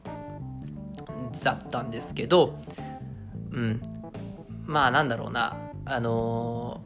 [1.43, 2.59] だったんですけど、
[3.53, 3.98] うん。
[4.69, 6.83] まあなんだろうな、あの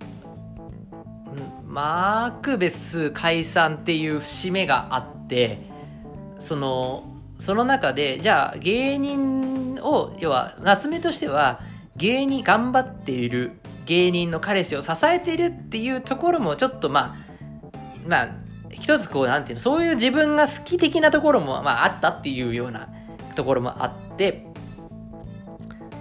[0.94, 5.58] ー、マークベス解散っていう節目があって、
[6.38, 7.02] その、
[7.40, 11.60] その中で、じゃあ芸人を、要は夏目としては
[11.96, 13.50] 芸人頑張っている
[13.84, 18.28] 芸人の彼氏を支えているっていうところもちょっとまあ、まあ、
[18.70, 22.88] 一つこう、なんていうの、そういう自分が好き的なところも、まあ、あったっていうような
[23.34, 24.51] ところもあって、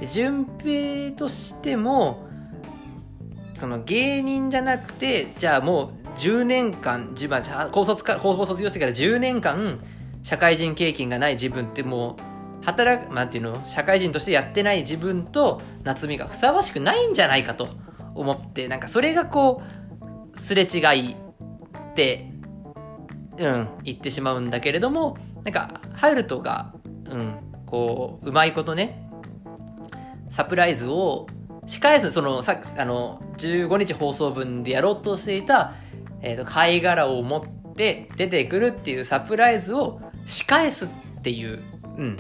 [0.08, 2.28] 順平としても
[3.54, 9.80] その芸人じゃなくてじゃあもう10年間自分は高卒か高校卒業してから10年間
[10.24, 12.18] 社会人経験がない自分っても
[12.62, 13.66] う働くなんていうの？
[13.66, 17.70] 社会人としてやってない自分と夏美がふさわしくないんじゃないかと
[18.14, 19.64] 思ってなんかそれがこ
[20.36, 21.16] うすれ違いっ
[21.96, 22.32] て
[23.38, 26.74] うん言ってしまうんだけれどもなんかハルトが
[27.10, 27.36] うん
[27.66, 29.01] こううまいことね
[30.32, 31.28] サプライズを
[31.68, 35.74] 仕返す、その、さあの、15日放送分でやろうとしていた、
[36.22, 40.90] えっ、ー、と、貝殻を持って出てくるっていうサプライズを仕返すっ
[41.22, 41.60] ていう、
[41.98, 42.18] うん、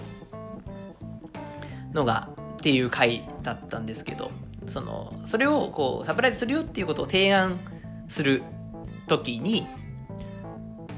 [1.94, 4.32] のが、っていう回だったんですけど、
[4.68, 7.60] その、それをこう、サプライズするよっていうことを提案
[8.08, 8.44] する
[9.08, 9.68] ときに、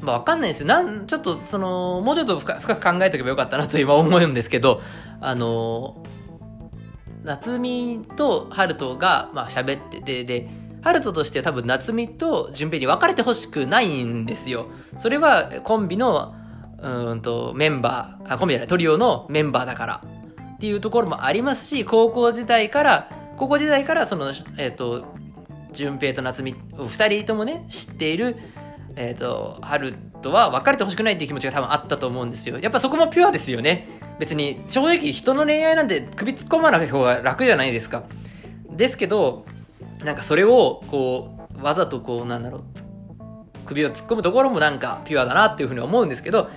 [0.01, 0.67] まあ、わかんないですよ。
[0.67, 4.81] なん、ちょっと、その、もうちょっと深く考えとけばよかったなと今思うんですけど、
[5.21, 6.03] あの、
[7.23, 10.49] 夏美と春人が、まあ、喋ってて、で、
[10.81, 14.67] 春人としては多分夏美と順平に別れてほしくないんですよ。
[14.97, 16.35] それはコンビの、
[16.81, 20.01] うんと、メンバー、あ、コンビじゃない、トリオのメンバーだから。
[20.55, 25.05] っていうところもありますし、高校時代から、高校時代からその、えっ、ー、と、
[25.71, 26.55] 順平と夏美、
[26.87, 28.37] 二人ともね、知っている、
[28.95, 32.59] えっ、ー、と、春とは別れてほしくないっていう気持ちが多分あったと思うんですよ。
[32.59, 33.92] やっぱそこもピュアですよね。
[34.19, 38.03] 別に正直人の恋愛なんて首突っ込まない方が楽じゃないですか。
[38.69, 39.45] ですけど、
[40.03, 42.63] なんかそれをこう、わざとこう、なんだろう、
[43.65, 46.49] 首を突っ込むところもなんかピュアだなっていうふうに思うんですけど、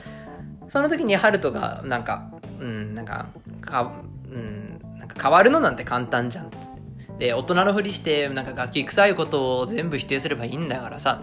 [0.71, 3.27] その時にハルトがなんか、うん、なんか、
[3.61, 3.93] か、
[4.31, 6.51] うん、なんか変わるのなんて簡単じゃん。
[7.19, 11.23] で、大人のふりして、なんか楽器臭いことを全部否定すればいいんだからさ。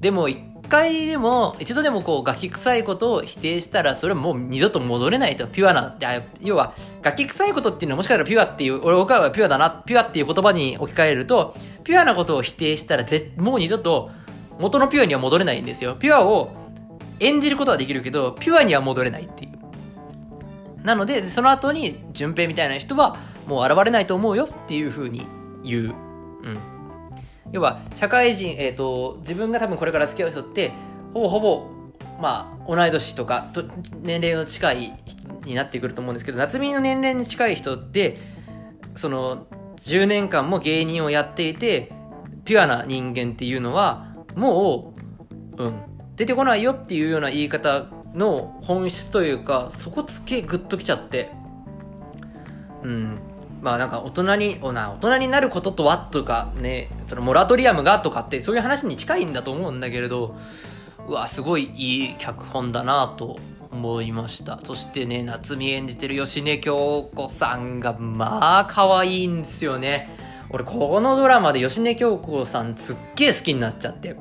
[0.00, 5.46] でも一回でも、一度でもこう、ガキ臭いことを否定したら、それはもう二度と戻れないと。
[5.46, 5.96] ピュアな、
[6.40, 14.10] 要は、ガキ臭いことっていうのはもしかしたらピュアっていう、俺僕はピュアだな、ピュアっていう言葉に置き換えると、ピュアなことを否定したら、ぜもう二度と
[14.58, 15.94] 元のピュアには戻れないんですよ。
[15.94, 16.54] ピュアを
[17.20, 20.84] 演じることはできるけど、ピュアには戻れないっていう。
[20.84, 25.26] なので、その後に、順平みたいな人は、もう現れないと思うよっていう風に
[25.64, 25.94] 言う。
[26.42, 26.75] うん。
[27.52, 30.72] 要は、社会人、え、ー、と、自分が多分これから付き合う人って、
[31.14, 31.66] ほぼほぼ、
[32.20, 33.64] まあ、同い年とか、と
[34.02, 38.18] 年齢の近い人になってくると思うんですけど、夏美の年齢に近い人って、
[38.96, 41.92] その、10年間も芸人をやっていて、
[42.44, 44.94] ピュアな人間っていうのは、も
[45.56, 45.74] う、うん、
[46.16, 51.30] 出てこないよっていうような言い方の本質というか、そこつけグッときちゃって、
[52.82, 53.18] うん、
[53.66, 60.36] まあなんか大人に、おな大人になることとはとかね、そのモラトリアムがとかってそういう話に近いんだと思うんだけれど、
[61.08, 63.40] うわ、すごいいい脚本だなと
[63.72, 64.60] 思いました。
[64.62, 70.10] そしてね、夏美演じてる吉根京子さんがまあ可愛いんですよね。
[70.50, 74.14] 俺このドラマで吉根京子さんすっげえ好きになっちゃって。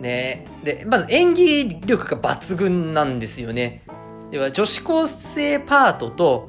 [0.00, 3.82] ねで、まず演技力が抜群なんですよね。
[4.30, 6.48] では、女子高生パートと、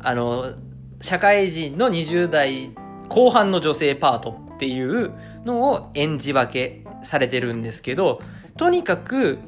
[0.00, 0.54] あの、
[1.02, 2.70] 社会人の20代
[3.08, 5.12] 後半の女性パートっていう
[5.44, 8.20] のを演じ分けされてるんですけど、
[8.56, 9.38] とにかく、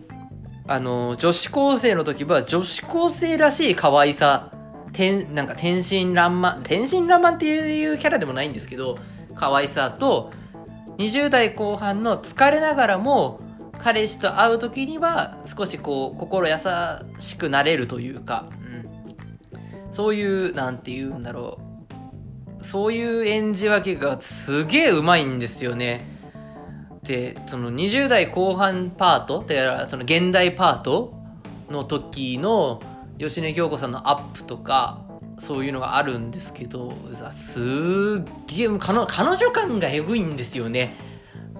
[0.67, 4.51] あの、女子高生の時は女子高生らしい可愛さ、
[4.93, 8.99] 天、なんか天真爛漫、天真爛漫っていうキャラでもないんですけど、
[9.37, 10.33] 可愛さと、
[10.99, 13.41] 20代後半の疲れながらも、
[13.79, 16.57] 彼氏と会う時には少しこう、心優
[17.21, 18.49] しくなれるというか、
[19.95, 21.61] そういう、なんて言うんだろ
[22.61, 22.65] う。
[22.65, 26.05] そういう演じ分けがすげえうまいんですよね。
[27.05, 31.15] で、その20代後半パート、だからその現代パート
[31.71, 32.83] の時の
[33.19, 35.05] 吉根京子さんのアップとか、
[35.39, 36.93] そういうのがあるんですけど、
[37.33, 37.61] す
[38.21, 40.97] っげえ、彼女感がエグいんですよね。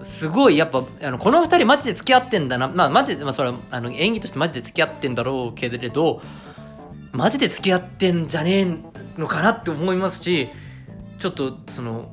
[0.01, 2.67] すごい、やっぱ、あの、この二人マジで付き合ってんだな。
[2.67, 6.21] まあ、マジで、まあ、それは、あの、演技としてマジで付き合ってんだろうけれど、
[7.15, 10.49] マジで付き合ってんじゃねえのかなって思いますし、
[11.17, 12.09] ちょっと、その、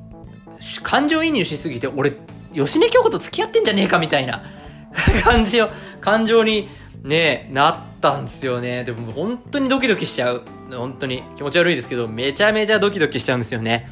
[0.81, 2.13] 感情移入しすぎて、俺、
[2.53, 4.43] 吉根京子と付き合ってんじゃねえかみたいな
[5.23, 6.69] 感じを、感情に
[7.03, 8.85] ね、なったんですよね。
[8.85, 10.43] でも本当にドキドキしちゃう。
[10.71, 13.89] 本当に気持ち悪いですけど、めちゃめちゃドキドキしちゃうんですよね。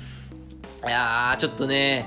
[0.87, 2.05] いやー、ちょっとね、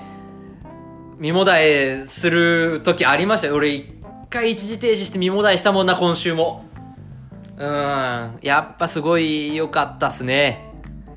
[1.18, 3.54] 身もだえする時ありましたよ。
[3.54, 3.86] 俺一
[4.30, 6.63] 回一時停止して身もだえしたもんな、今週も。
[7.56, 10.72] うん、やっぱすごい良かったっすね。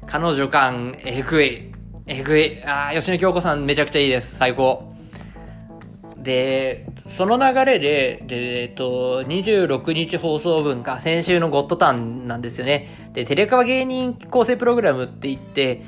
[0.06, 1.73] 彼女感、えぐい。
[2.06, 2.63] えぐい。
[2.63, 4.36] あー、吉野京子さんめちゃくちゃいいです。
[4.36, 4.93] 最高。
[6.17, 6.86] で、
[7.17, 13.10] その流れで、で、えっと、26日放送分か、先週のゴッドタンなんですよね。
[13.13, 15.84] で、テレカワ芸人構成プログラムって言って、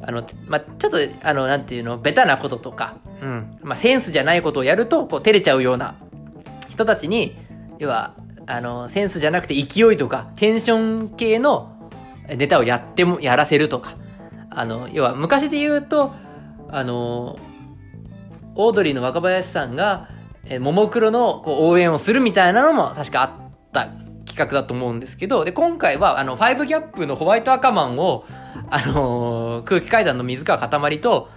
[0.00, 5.96] あの、まあ、ちょっと、あの、なんていうの、ベタなこととか、うん、まあ、センスじゃないことをやると、こう、照れちゃうような
[6.68, 7.36] 人たちに、
[7.78, 8.14] 要は、
[8.48, 11.92] あの、センスじゃなくて勢いとか、テンション系の
[12.34, 13.96] ネタをやっても、やらせるとか、
[14.50, 16.14] あの、要は、昔で言うと、
[16.70, 17.38] あの、
[18.54, 20.08] オードリーの若林さんが、
[20.46, 23.30] えももクロのこう応援をするみたいなのも確かあっ
[23.70, 23.88] た
[24.24, 28.24] 企画だと思うんですけど、で、今回は、あの、ファイブギャップのホワイト赤マンを、
[28.70, 31.28] あのー、空気階段の水川かたまりと、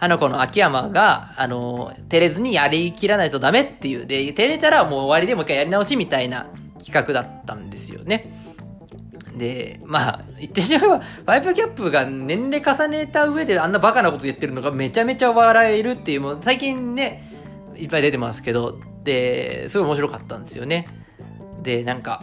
[0.00, 4.06] 花子の秋山が、あの、照れずにやりきらないとダメっていう。
[4.06, 6.46] で、照れたらもう終わりでもう一回やり直しみたいな
[6.82, 8.32] 企画だったんですよね。
[9.36, 17.30] で、まあ、言ってしまえば、ファイブキャップが年齢重ねた上であんなバカなこと言ってるのがめちゃめちゃ笑えるっていう、もう最近ね、
[17.76, 20.88] いっぱい出てますけど、で、すごい面白かったんですよね。
[21.62, 22.22] で、なんか、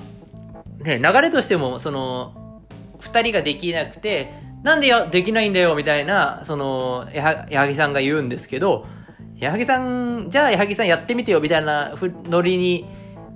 [0.79, 2.63] ね、流れとしても、その、
[2.99, 4.33] 二人ができなくて、
[4.63, 8.86] なんでや、できないんだよ、みたいな、その、矢作さんが言うんですけど、
[9.39, 11.93] 矢作さん、じゃあ矢作さんやってみてよ、みたいな
[12.26, 12.86] ノリに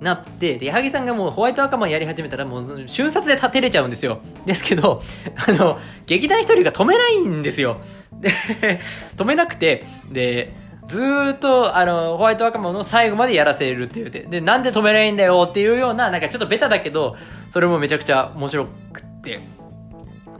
[0.00, 4.20] なって、で、矢作さんがもうホワイト赤マンやり始めたらもう瞬殺で立てれちゃうんですよ。
[4.44, 5.00] ですけど、
[5.46, 7.80] あの、劇団一人が止めないんですよ。
[8.20, 8.30] で、
[9.16, 10.54] 止めなくて、で、
[10.88, 17.16] ずーっと、あの、ホワイト赤マンの最後までやらせるって言うて、で、なんで止めないんだよっていうような、なんかちょっとベタだけど、
[17.52, 19.40] それもめちゃくちゃ面白くって。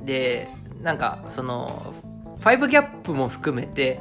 [0.05, 0.49] で、
[0.83, 1.95] なんか、その、
[2.41, 4.01] ファイブギャップも含めて、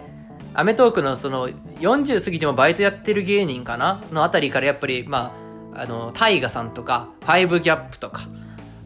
[0.53, 4.03] アメトークのその、40過ぎてもバイトやってる芸人かな？
[4.11, 5.31] のあたりからやっぱり、ま
[5.73, 8.27] あ、あの、タイガさんとか、ファイブギャップとか、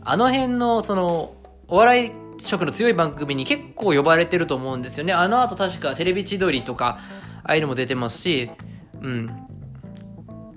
[0.03, 1.35] あの辺の、その、
[1.67, 5.13] お笑い色の強い番組に結構呼ばれてると思うんですよね。
[5.13, 6.99] あの後確かテレビ千鳥とか、
[7.43, 8.51] ああいうのも出てますし、
[9.01, 9.31] うん。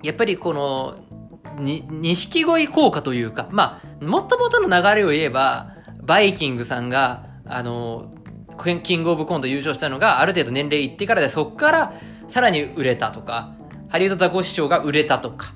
[0.03, 0.97] やっぱりこの、
[1.57, 5.73] に、錦鯉効果というか、まあ、もともとの流れを言えば、
[6.03, 8.13] バイキングさんが、あの、
[8.83, 11.93] キングオブコント優勝したのがある程度年齢いってからで、そっから
[12.27, 13.53] さらに売れたとか、
[13.89, 15.53] ハリウッドザコシショウが売れたとか、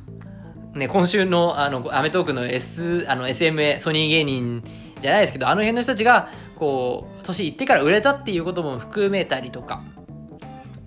[0.74, 4.64] ね、今週の、あの、アメトークの S、あの、SMA、ソニー芸人
[5.02, 9.84] じゃないですけど、あの辺の人たちが、こう、年いってから売れたっていうことも含めたりとか、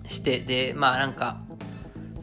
[0.07, 1.39] して、で、まあなんか、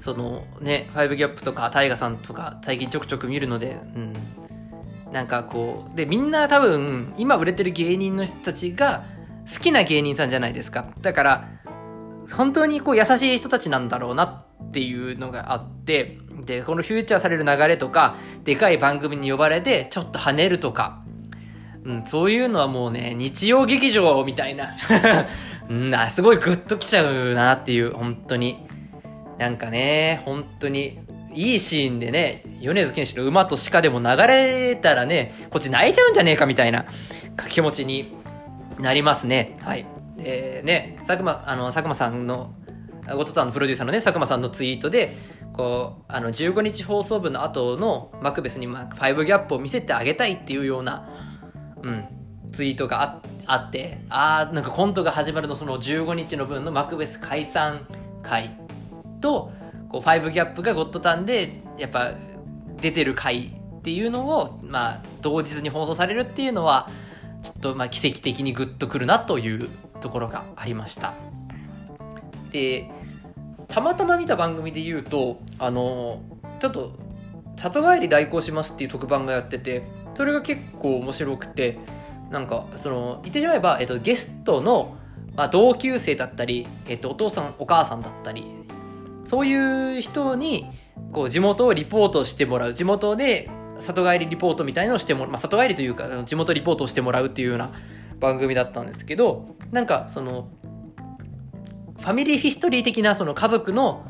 [0.01, 4.12] そのね、ファイブギャップとか、タイガさんとか、最近ちょくちょく見るので、うん。
[5.15, 9.05] なんかこう、で、みんな多分、今売れてる芸人の人たちが、
[9.49, 10.89] 好きな芸人さんじゃないですか。
[11.03, 11.49] だから、
[12.33, 21.05] 本当にこう優しい人たちなんだろうなっていうのがあって、で、このフューチャーされる流れとか、でかい番組に呼ばれて、ちょっと跳ねるとか、
[21.85, 24.77] うん、そういうのはもうね、日曜劇場みたいな
[25.71, 28.67] な、すごいグッときちゃうなっていう、本当に。
[29.39, 30.99] なんかね、本当に、
[31.35, 36.87] いいシーンでね、米津玄師の馬と鹿でも流れたらね、こっち泣いちゃうんじゃねえかみたいな
[37.49, 38.16] 気持ちに
[38.78, 39.59] なりますね。
[39.61, 39.87] はい。
[40.16, 42.55] で、ね、佐久間、あの、佐久間さんの、
[43.16, 45.16] ゴトタンのプロデューサーのね、佐久間さんのツイートで、
[45.53, 51.09] こう、あの、15日放送分の後のマクベスに、まあ、5ギャップを見せてあげたいっていうような、
[51.82, 52.05] うん、
[52.53, 57.87] ツイートがああって、あー、なんかコントが始まるのその15日の分のマクベス解散
[58.22, 58.57] 会
[59.20, 59.53] と、
[59.95, 62.14] こう、5ギャップがゴッドタンで、やっぱ、
[62.80, 66.90] 出てる回っていうのを、まあ、同日に放送されるっていうのは、
[67.45, 69.68] ちょっと、まあ、奇跡的にグッとくるなという
[70.01, 71.14] ところがありました。
[72.51, 72.90] で、
[73.68, 76.22] たまたま見た番組で言うと、あの、
[76.59, 76.99] ちょっと、
[77.57, 79.84] 里帰り代行しますっていう特番がやってて、
[80.16, 81.78] それが結構面白くて、
[82.32, 84.97] なんか、その、言ってしまえば、えっと、ゲストの、
[85.36, 88.64] まあ、同級生だったり、えっと、お父さん、お母さんだったり、
[89.35, 90.70] そういう人に、
[91.11, 92.74] こう、地元をリポートしてもらう。
[92.74, 95.32] 地元で、里帰りリポートみたいのをしてもらう。
[95.32, 97.72] まあ、里帰りというか、地元リポートをしてもらうっていうような
[98.20, 100.51] 番組だったんですけど、なんか、その、
[101.99, 104.07] ファミリーヒストリー的なその家族の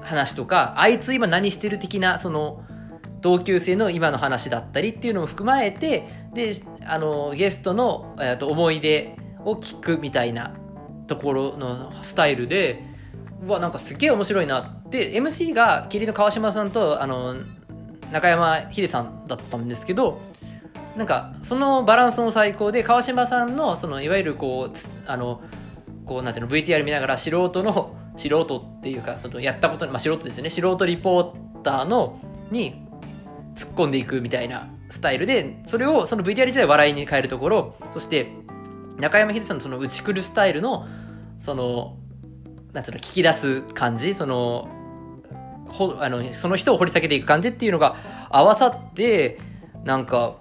[0.00, 2.64] 話とか、あいつ今何してる的な、その、
[3.20, 10.52] 同級生の今の話だったりっていうのも含まれて、で、あの、ゲストの、えー、と思い出を聞くみたいな
[11.06, 12.87] ところのスタイルで、
[13.46, 17.36] わ、なんかすげえ面白いなって、MC が霧の川島さんと、あの、
[18.12, 20.20] 中山秀さんだったんですけど、
[20.96, 24.76] なんか、そのバランスも最高で、川島さんの、その、いわゆるこう、
[25.06, 25.40] あの、
[26.04, 32.18] こう、なんていうの、VTR 見ながら素人の、素人っていうか、その、やったこと、まあ、素人ですね、素人リポーターの、
[32.50, 32.82] に、
[33.54, 38.32] 突っ込んでいくみたいなスタイルで、それを、その VTR 自体笑いに変えるところ、そして、
[38.98, 40.88] 中山秀さんのその、打ちくるスタイルの、
[41.38, 41.96] その、
[42.72, 44.68] なんていうの、聞き出す感じ、その、
[45.68, 47.96] ほ、あの、その人を掘り下げていく感じっていうのが
[48.30, 49.38] 合わさって、
[49.84, 50.36] なんか、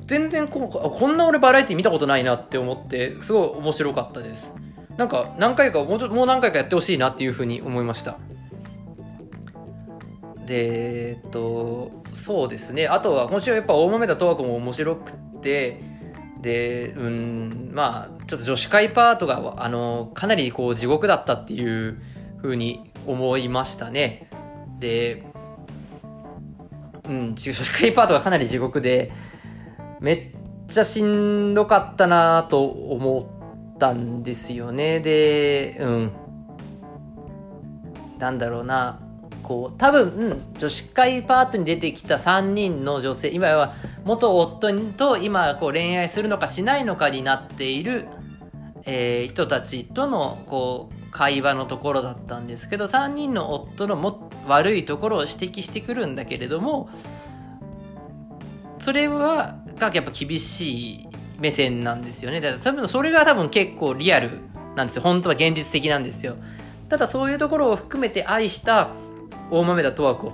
[0.00, 4.52] 全然ここんな俺バラエティ見たことないなって思って、すごい面白かったです。
[4.96, 8.18] なんか何回かもうちょもう何回かやってほしいなっていうふうに思いました。
[10.46, 12.86] でえっとそうですね。
[12.86, 15.80] あとは今週はやっぱ大豆田十和子も面白くて
[16.40, 22.00] でうんまあちょっと女子会パートがあのかなりこう地獄だったっていう
[22.38, 24.30] ふうに思いましたね
[24.78, 25.24] で
[27.04, 29.12] うん女子会パートがかなり地獄で
[30.00, 35.00] めっちゃしんどかったなと思ったんですよね。
[35.00, 36.12] で、うん。
[38.18, 39.00] なんだろうな。
[39.42, 43.74] こう、多分、女子会パートに出てきた3人の女性、今は
[44.04, 48.06] 元夫と今こう恋愛するのかしないのかになっている、
[48.84, 56.88] えー、人たちとのこう会話のところだったんですけど、3人の夫のも悪いところを指摘してくるんだけれども、
[58.78, 62.40] それは、がやっぱ厳しい目線なんですよね。
[62.40, 64.38] だ多分それが多分結構リアル
[64.76, 65.02] なんですよ。
[65.02, 66.36] 本当は現実的なんですよ。
[66.88, 68.90] ただそういうところを含めて愛した
[69.50, 70.28] 大豆田十和子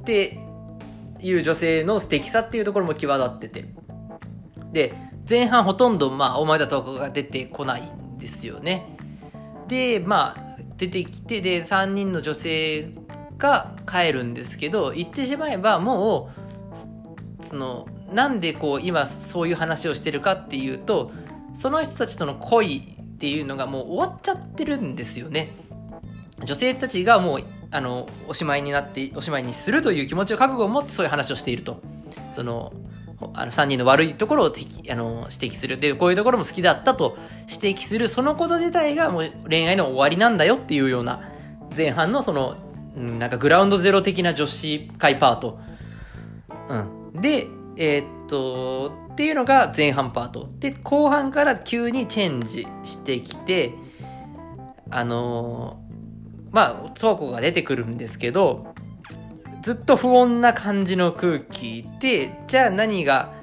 [0.00, 0.38] って
[1.20, 3.68] いう女性の素敵さっていうところも際立ってて。
[4.72, 4.94] で、
[5.28, 8.96] 前半ほとんどまあ大豆田十和子が出てこないんですよね。
[9.68, 12.92] で、まあ出てきて、で、3人の女性
[13.38, 16.30] が帰るんですけど、言ってしまえばも
[17.42, 21.12] う、その、なんでこう今そういう話をしてるかっていうと
[21.54, 25.54] その人たちとの恋っていうのがもう終わっちゃってるんですよね
[26.44, 31.80] 女性たちがもうあのおしまいになっておしまいにするという気持ちを覚悟を持ってそういう話をしていると。
[32.32, 32.72] その
[33.32, 35.78] あの3人の悪いところをあの指摘する。
[35.78, 37.16] でこういうところも好きだったと
[37.48, 38.08] 指摘する。
[38.08, 41.30] そのこと自体がもう恋愛の終わりなんだよっていうような
[41.74, 42.56] 前半のその
[42.94, 45.58] なんかグラウンドゼロ的な女子会パート、
[46.68, 47.46] うん、で
[47.76, 50.48] えー、っと、っていうのが前半パート。
[50.58, 53.74] で、後半から急にチェンジしてきて、
[54.90, 55.78] あの、
[56.56, 58.74] まあ、トーコが出てくるんですけど、
[59.60, 63.34] ずっと不穏な感じの空気で、じゃあ何が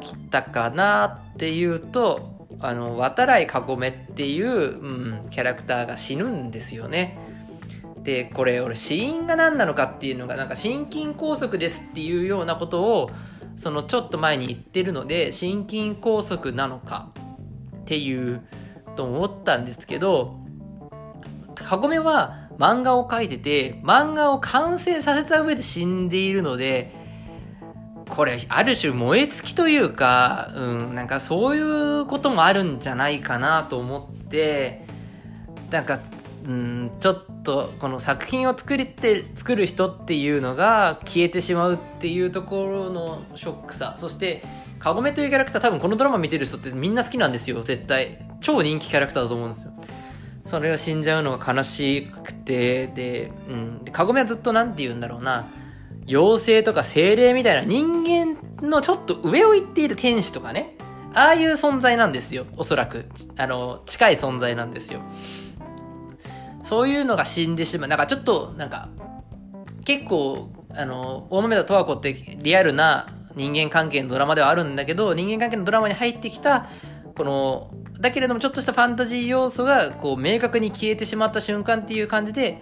[0.00, 7.18] 起きたかなっていうと、あの、渡来かごめっていう、うん、キャラクターが死ぬんですよね。
[8.04, 13.10] で、これ俺死因が何なのかっていうのが、なんか心筋梗塞ですっていうようなことを、
[13.56, 17.08] そのちょっと前に言ってるので心筋梗塞なのか
[17.82, 18.46] っていう
[18.94, 20.45] と思ったんですけど
[21.64, 26.94] カゴメは漫画を描いてて漫画を完成させた上で死んでいるので
[28.08, 34.86] これある種燃え尽きというか、うん、なんかそういうこともあるんじゃないかなと思って
[35.70, 36.00] なんか
[36.46, 43.96] うん、ちょっとこの作品を作りって作る人っていうのが消えてしまうっていうところのショックさ。
[43.98, 44.44] そして
[44.78, 47.64] カゴメというキャラクター多分このドラマ見てる人ってみんな好きなんですよ。
[47.64, 48.24] 絶対。
[48.40, 49.72] 超人気キャラクターだと思うんですよ。
[50.46, 53.84] それを死んじゃうのが悲しくて、で、うん。
[53.84, 55.48] で、かごめはずっとなんて言うんだろうな。
[56.08, 58.36] 妖精とか精霊みたいな人間
[58.68, 60.76] のちょっと上を行っている天使とかね。
[61.14, 62.46] ああいう存在なんですよ。
[62.56, 63.06] おそらく。
[63.38, 65.00] あの、近い存在なんですよ。
[66.62, 67.88] そういうのが死んでしまう。
[67.88, 68.88] なんかちょっと、なんか、
[69.84, 76.68] 結構、あの、大豆田十和子ってリアルな人間関係のドラマではあるんだけど、人間関係のドラマに入ってきた、
[77.16, 77.70] この、
[78.00, 82.60] だけれどもちょっとしたファンタジー要素が、こう、明確に消えてしまった瞬間っていう感じで、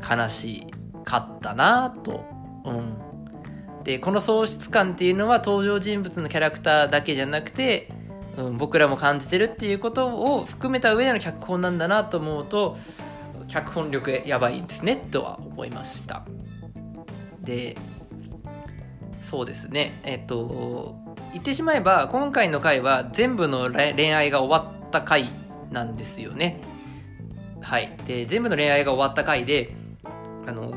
[0.00, 0.66] 悲し
[1.04, 2.24] かったなと。
[2.64, 3.10] うん。
[3.84, 7.90] で、この喪失感っていうのは登場人物のキャラクターだけじゃなくて、
[8.36, 12.76] うん、僕らも感じてるっていうことを含めた上での脚本なんだなと思うと、
[13.48, 16.24] 脚本力やばいですね、とは思いました。
[17.40, 17.76] で、
[19.24, 20.00] そうですね。
[20.04, 25.30] えっと、言ってしまえば、今回の回は全部の恋愛が終わった回
[25.70, 26.60] なんですよね。
[27.60, 27.96] はい。
[28.06, 29.74] で、全部の恋愛が終わった回で、
[30.46, 30.74] あの、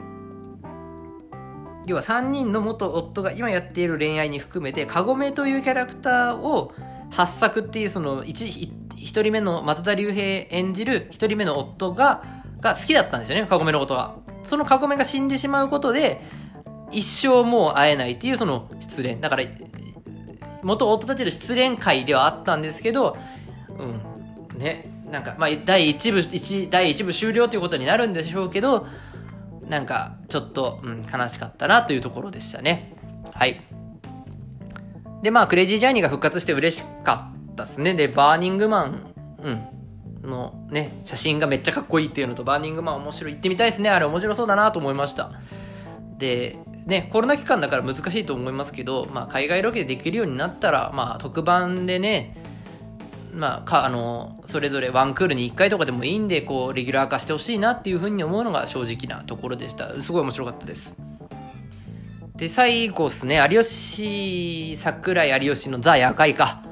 [1.85, 6.73] 要は3人の元夫が今やっている恋愛に含めて、カゴメというキャラクターを
[7.09, 12.23] 発作っていうその 1, 1人目の松田龍平演じる1人目の夫が
[12.63, 14.15] が好きだったんですよね、カゴメのことは。
[14.45, 16.21] そのカゴメが死んでしまうことで、
[16.91, 19.19] 一生もう会えないっていうその失恋。
[19.19, 19.43] だから、
[20.63, 23.17] 元夫たちの失恋会ではあったんですけど、
[23.77, 28.87] うん、ね、なんか、まあ、第一部、一、第一部終了ということになるんでしょうけど、
[29.67, 32.95] なんか、ちょっと、うん、悲しかったなというところでしたね。
[33.31, 33.61] はい。
[35.21, 37.93] で、まあ、クレイジージャーニーが復活して嬉しかったですね。
[37.93, 43.33] で、バーニングマン、うん、のね、写真がめっちゃかっこいいっていうのと、バーニングマン面白い。
[43.33, 43.89] 行ってみたいですね。
[43.89, 45.31] あれ面白そうだなと思いました。
[46.17, 52.35] で、ね、コロナ期間だから難しいと思いますけど、まあ、海外ロケできるようになったら、まあ、特番でね、
[53.33, 60.01] まあ、か、あの、それぞれワンクールに1回とかでもいいんで、こう、レギュラー化してほしいなっていうふうに思うのが正直なところでした。
[60.01, 60.95] すごい面白かったです。
[62.35, 66.63] で、最後ですね、有吉、桜井有吉のザ・夜会か。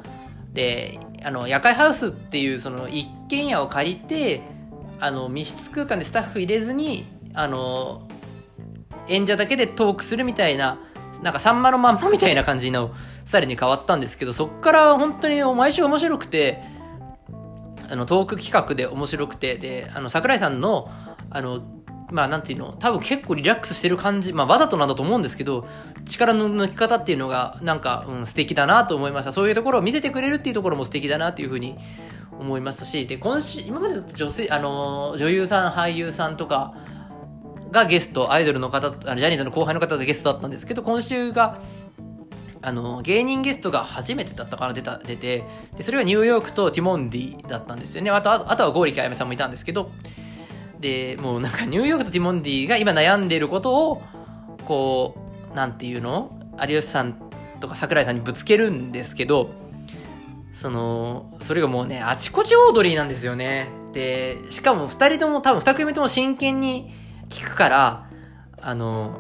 [0.53, 4.41] で、あの、夜会ハウスっていう、その、一軒家を借りて、
[4.99, 8.07] あの、密室空間でスタッフ入れずに、あの、
[9.08, 10.80] 演者だけでトークするみたいな、
[11.22, 12.93] なんかさんまのまんまみたいな感じの
[13.26, 16.64] スタイルに変わったんですけど、そっから本当に毎週面白くて、
[17.89, 20.89] あの、トーク企画で面白くて、で、あの、桜井さんの、
[21.30, 21.62] あの、
[22.12, 25.68] まあなんていうの、多分結構リラックスしてる感じ、まあわざとなんだと思うんですけど、
[26.06, 29.32] 力の抜き方っていうのがなんか、うん、素敵だなと思いました。
[29.32, 31.78] そういうところを見せてくれるっていうところも素敵だなっていうふうに
[32.39, 36.74] 思いましたし、で、今週、今までずっと女性、あの、女優さん、俳優さんとか、
[37.72, 41.61] がゲスト、アイドルの方、あのジャニーズの後輩の方がゲストだったんですけど、今週が、
[42.61, 45.43] あの、芸人ゲストが初めてだったかな、出た、出て、
[45.78, 48.11] で、それがニューヨークとティモンディだったんですよね。
[48.11, 49.89] あと、あとはゴーリキあやめさんもいたんですけど、
[50.80, 54.01] で、もうなんかニューヨークとティモンディが今悩んでいることを、
[54.65, 55.15] こ
[55.51, 56.38] う、なんていうの？
[56.61, 57.15] 有吉さん
[57.59, 59.49] とか桜井さんにぶつけるんですけど、
[60.53, 63.69] その、それがもうね、あちこちオードリーなんですよね。
[63.93, 66.93] で、しかも二人とも多分二組とも真剣に
[67.32, 68.10] 聞くから、
[68.62, 69.18] あの、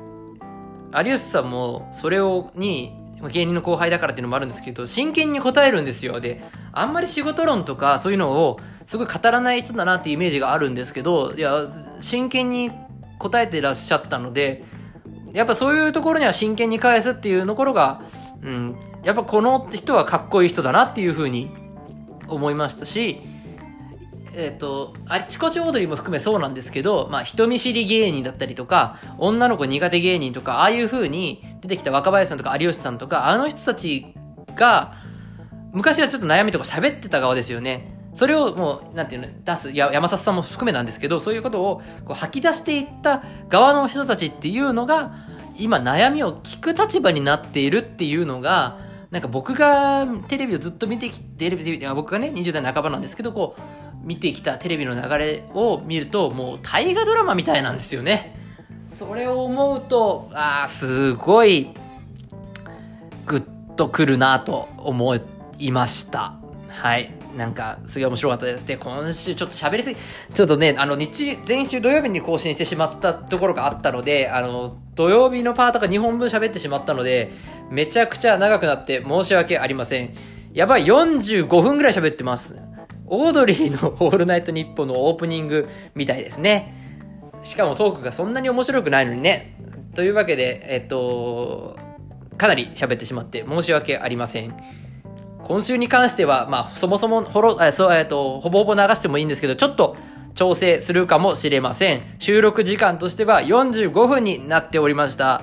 [0.93, 2.97] 有吉さんもそれを、に、
[3.31, 6.19] 芸人の後輩だからっていうのもあるんですけど、真剣に答えるんですよ。
[6.19, 6.43] で、
[6.73, 11.67] あんまり仕事論とかそういうのをすごい語らない人だなっていうイメージがあるんですけど、いや、
[12.01, 12.71] 真剣に
[13.19, 14.63] 答えてらっしゃったので、
[15.33, 18.01] やっぱそういうところには真剣に返すっていうところが、
[18.41, 21.51] うん、やっぱこの人はかっこいい人だなっていうふうに
[22.27, 23.21] 思いましたし、
[24.33, 34.13] えっ、ー、と、あっちこちオードリーも含めそうなんですけど、まあ、人見知り芸人だったりとか、女の子苦手芸人とか、ああいう風に出てきた若林さんとか有吉さんとか、あの人たち
[34.55, 34.93] が、
[35.73, 37.97] 昔はちょっと悩みとか喋ってた側ですよね。
[38.13, 45.15] それをもう、なんていうの、出す、や山里さんも含めなんですけど、そういうことをこう吐き出していった側の人たちっていうのが、
[45.57, 48.79] 今悩みを聞く立場になっているっていうのが、
[49.11, 58.35] なんか僕がテレビをずっと見てきて、テレビ、僕がね、20代半ばなんですけど、こう、見てきたテレビの流れを見ると、もう大河ドラマみたいなんですよね。
[58.97, 61.73] それを思うと、ああ、すごい、
[63.25, 65.15] グッとくるなと思
[65.57, 66.35] いました。
[66.69, 67.11] はい。
[67.35, 68.65] なんか、すげえ面白かったです。
[68.65, 69.97] で、今週ちょっと喋りすぎ、
[70.33, 77.31] ちょっとね、あの、日、前週土曜日に更新してしまったところがあったので、あの、土曜日のパートが2本分喋ってしまったので、
[77.69, 80.13] めちゃくちゃ長くなって申し訳ありません。
[80.53, 82.55] やばい、45分ぐらい喋ってます。
[83.13, 86.73] オードリーの「オールナイトニッポン」のオープニングみたいですね。
[87.43, 89.57] しかもトークがそんなに面白くないのにね。
[89.93, 91.77] というわけで、えっと、
[92.37, 94.55] かなり喋ってしまって申し訳ありません。
[95.43, 99.97] 今週に関しては、まあ、そもそもほろ、えそうえっと、ほぼほぼ流してもいいんですけど、ちょっと
[100.33, 102.01] 調整するかもしれません。
[102.19, 105.41] 収録時間としては45分になっておりました。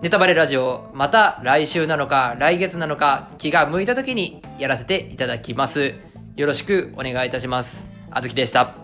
[0.00, 6.09] ネタバレラジオ、また来週なのか、来月なのか、気が向いた時にやらせていただきます。
[6.40, 7.84] よろしくお願いいたします。
[8.10, 8.74] あずきでした。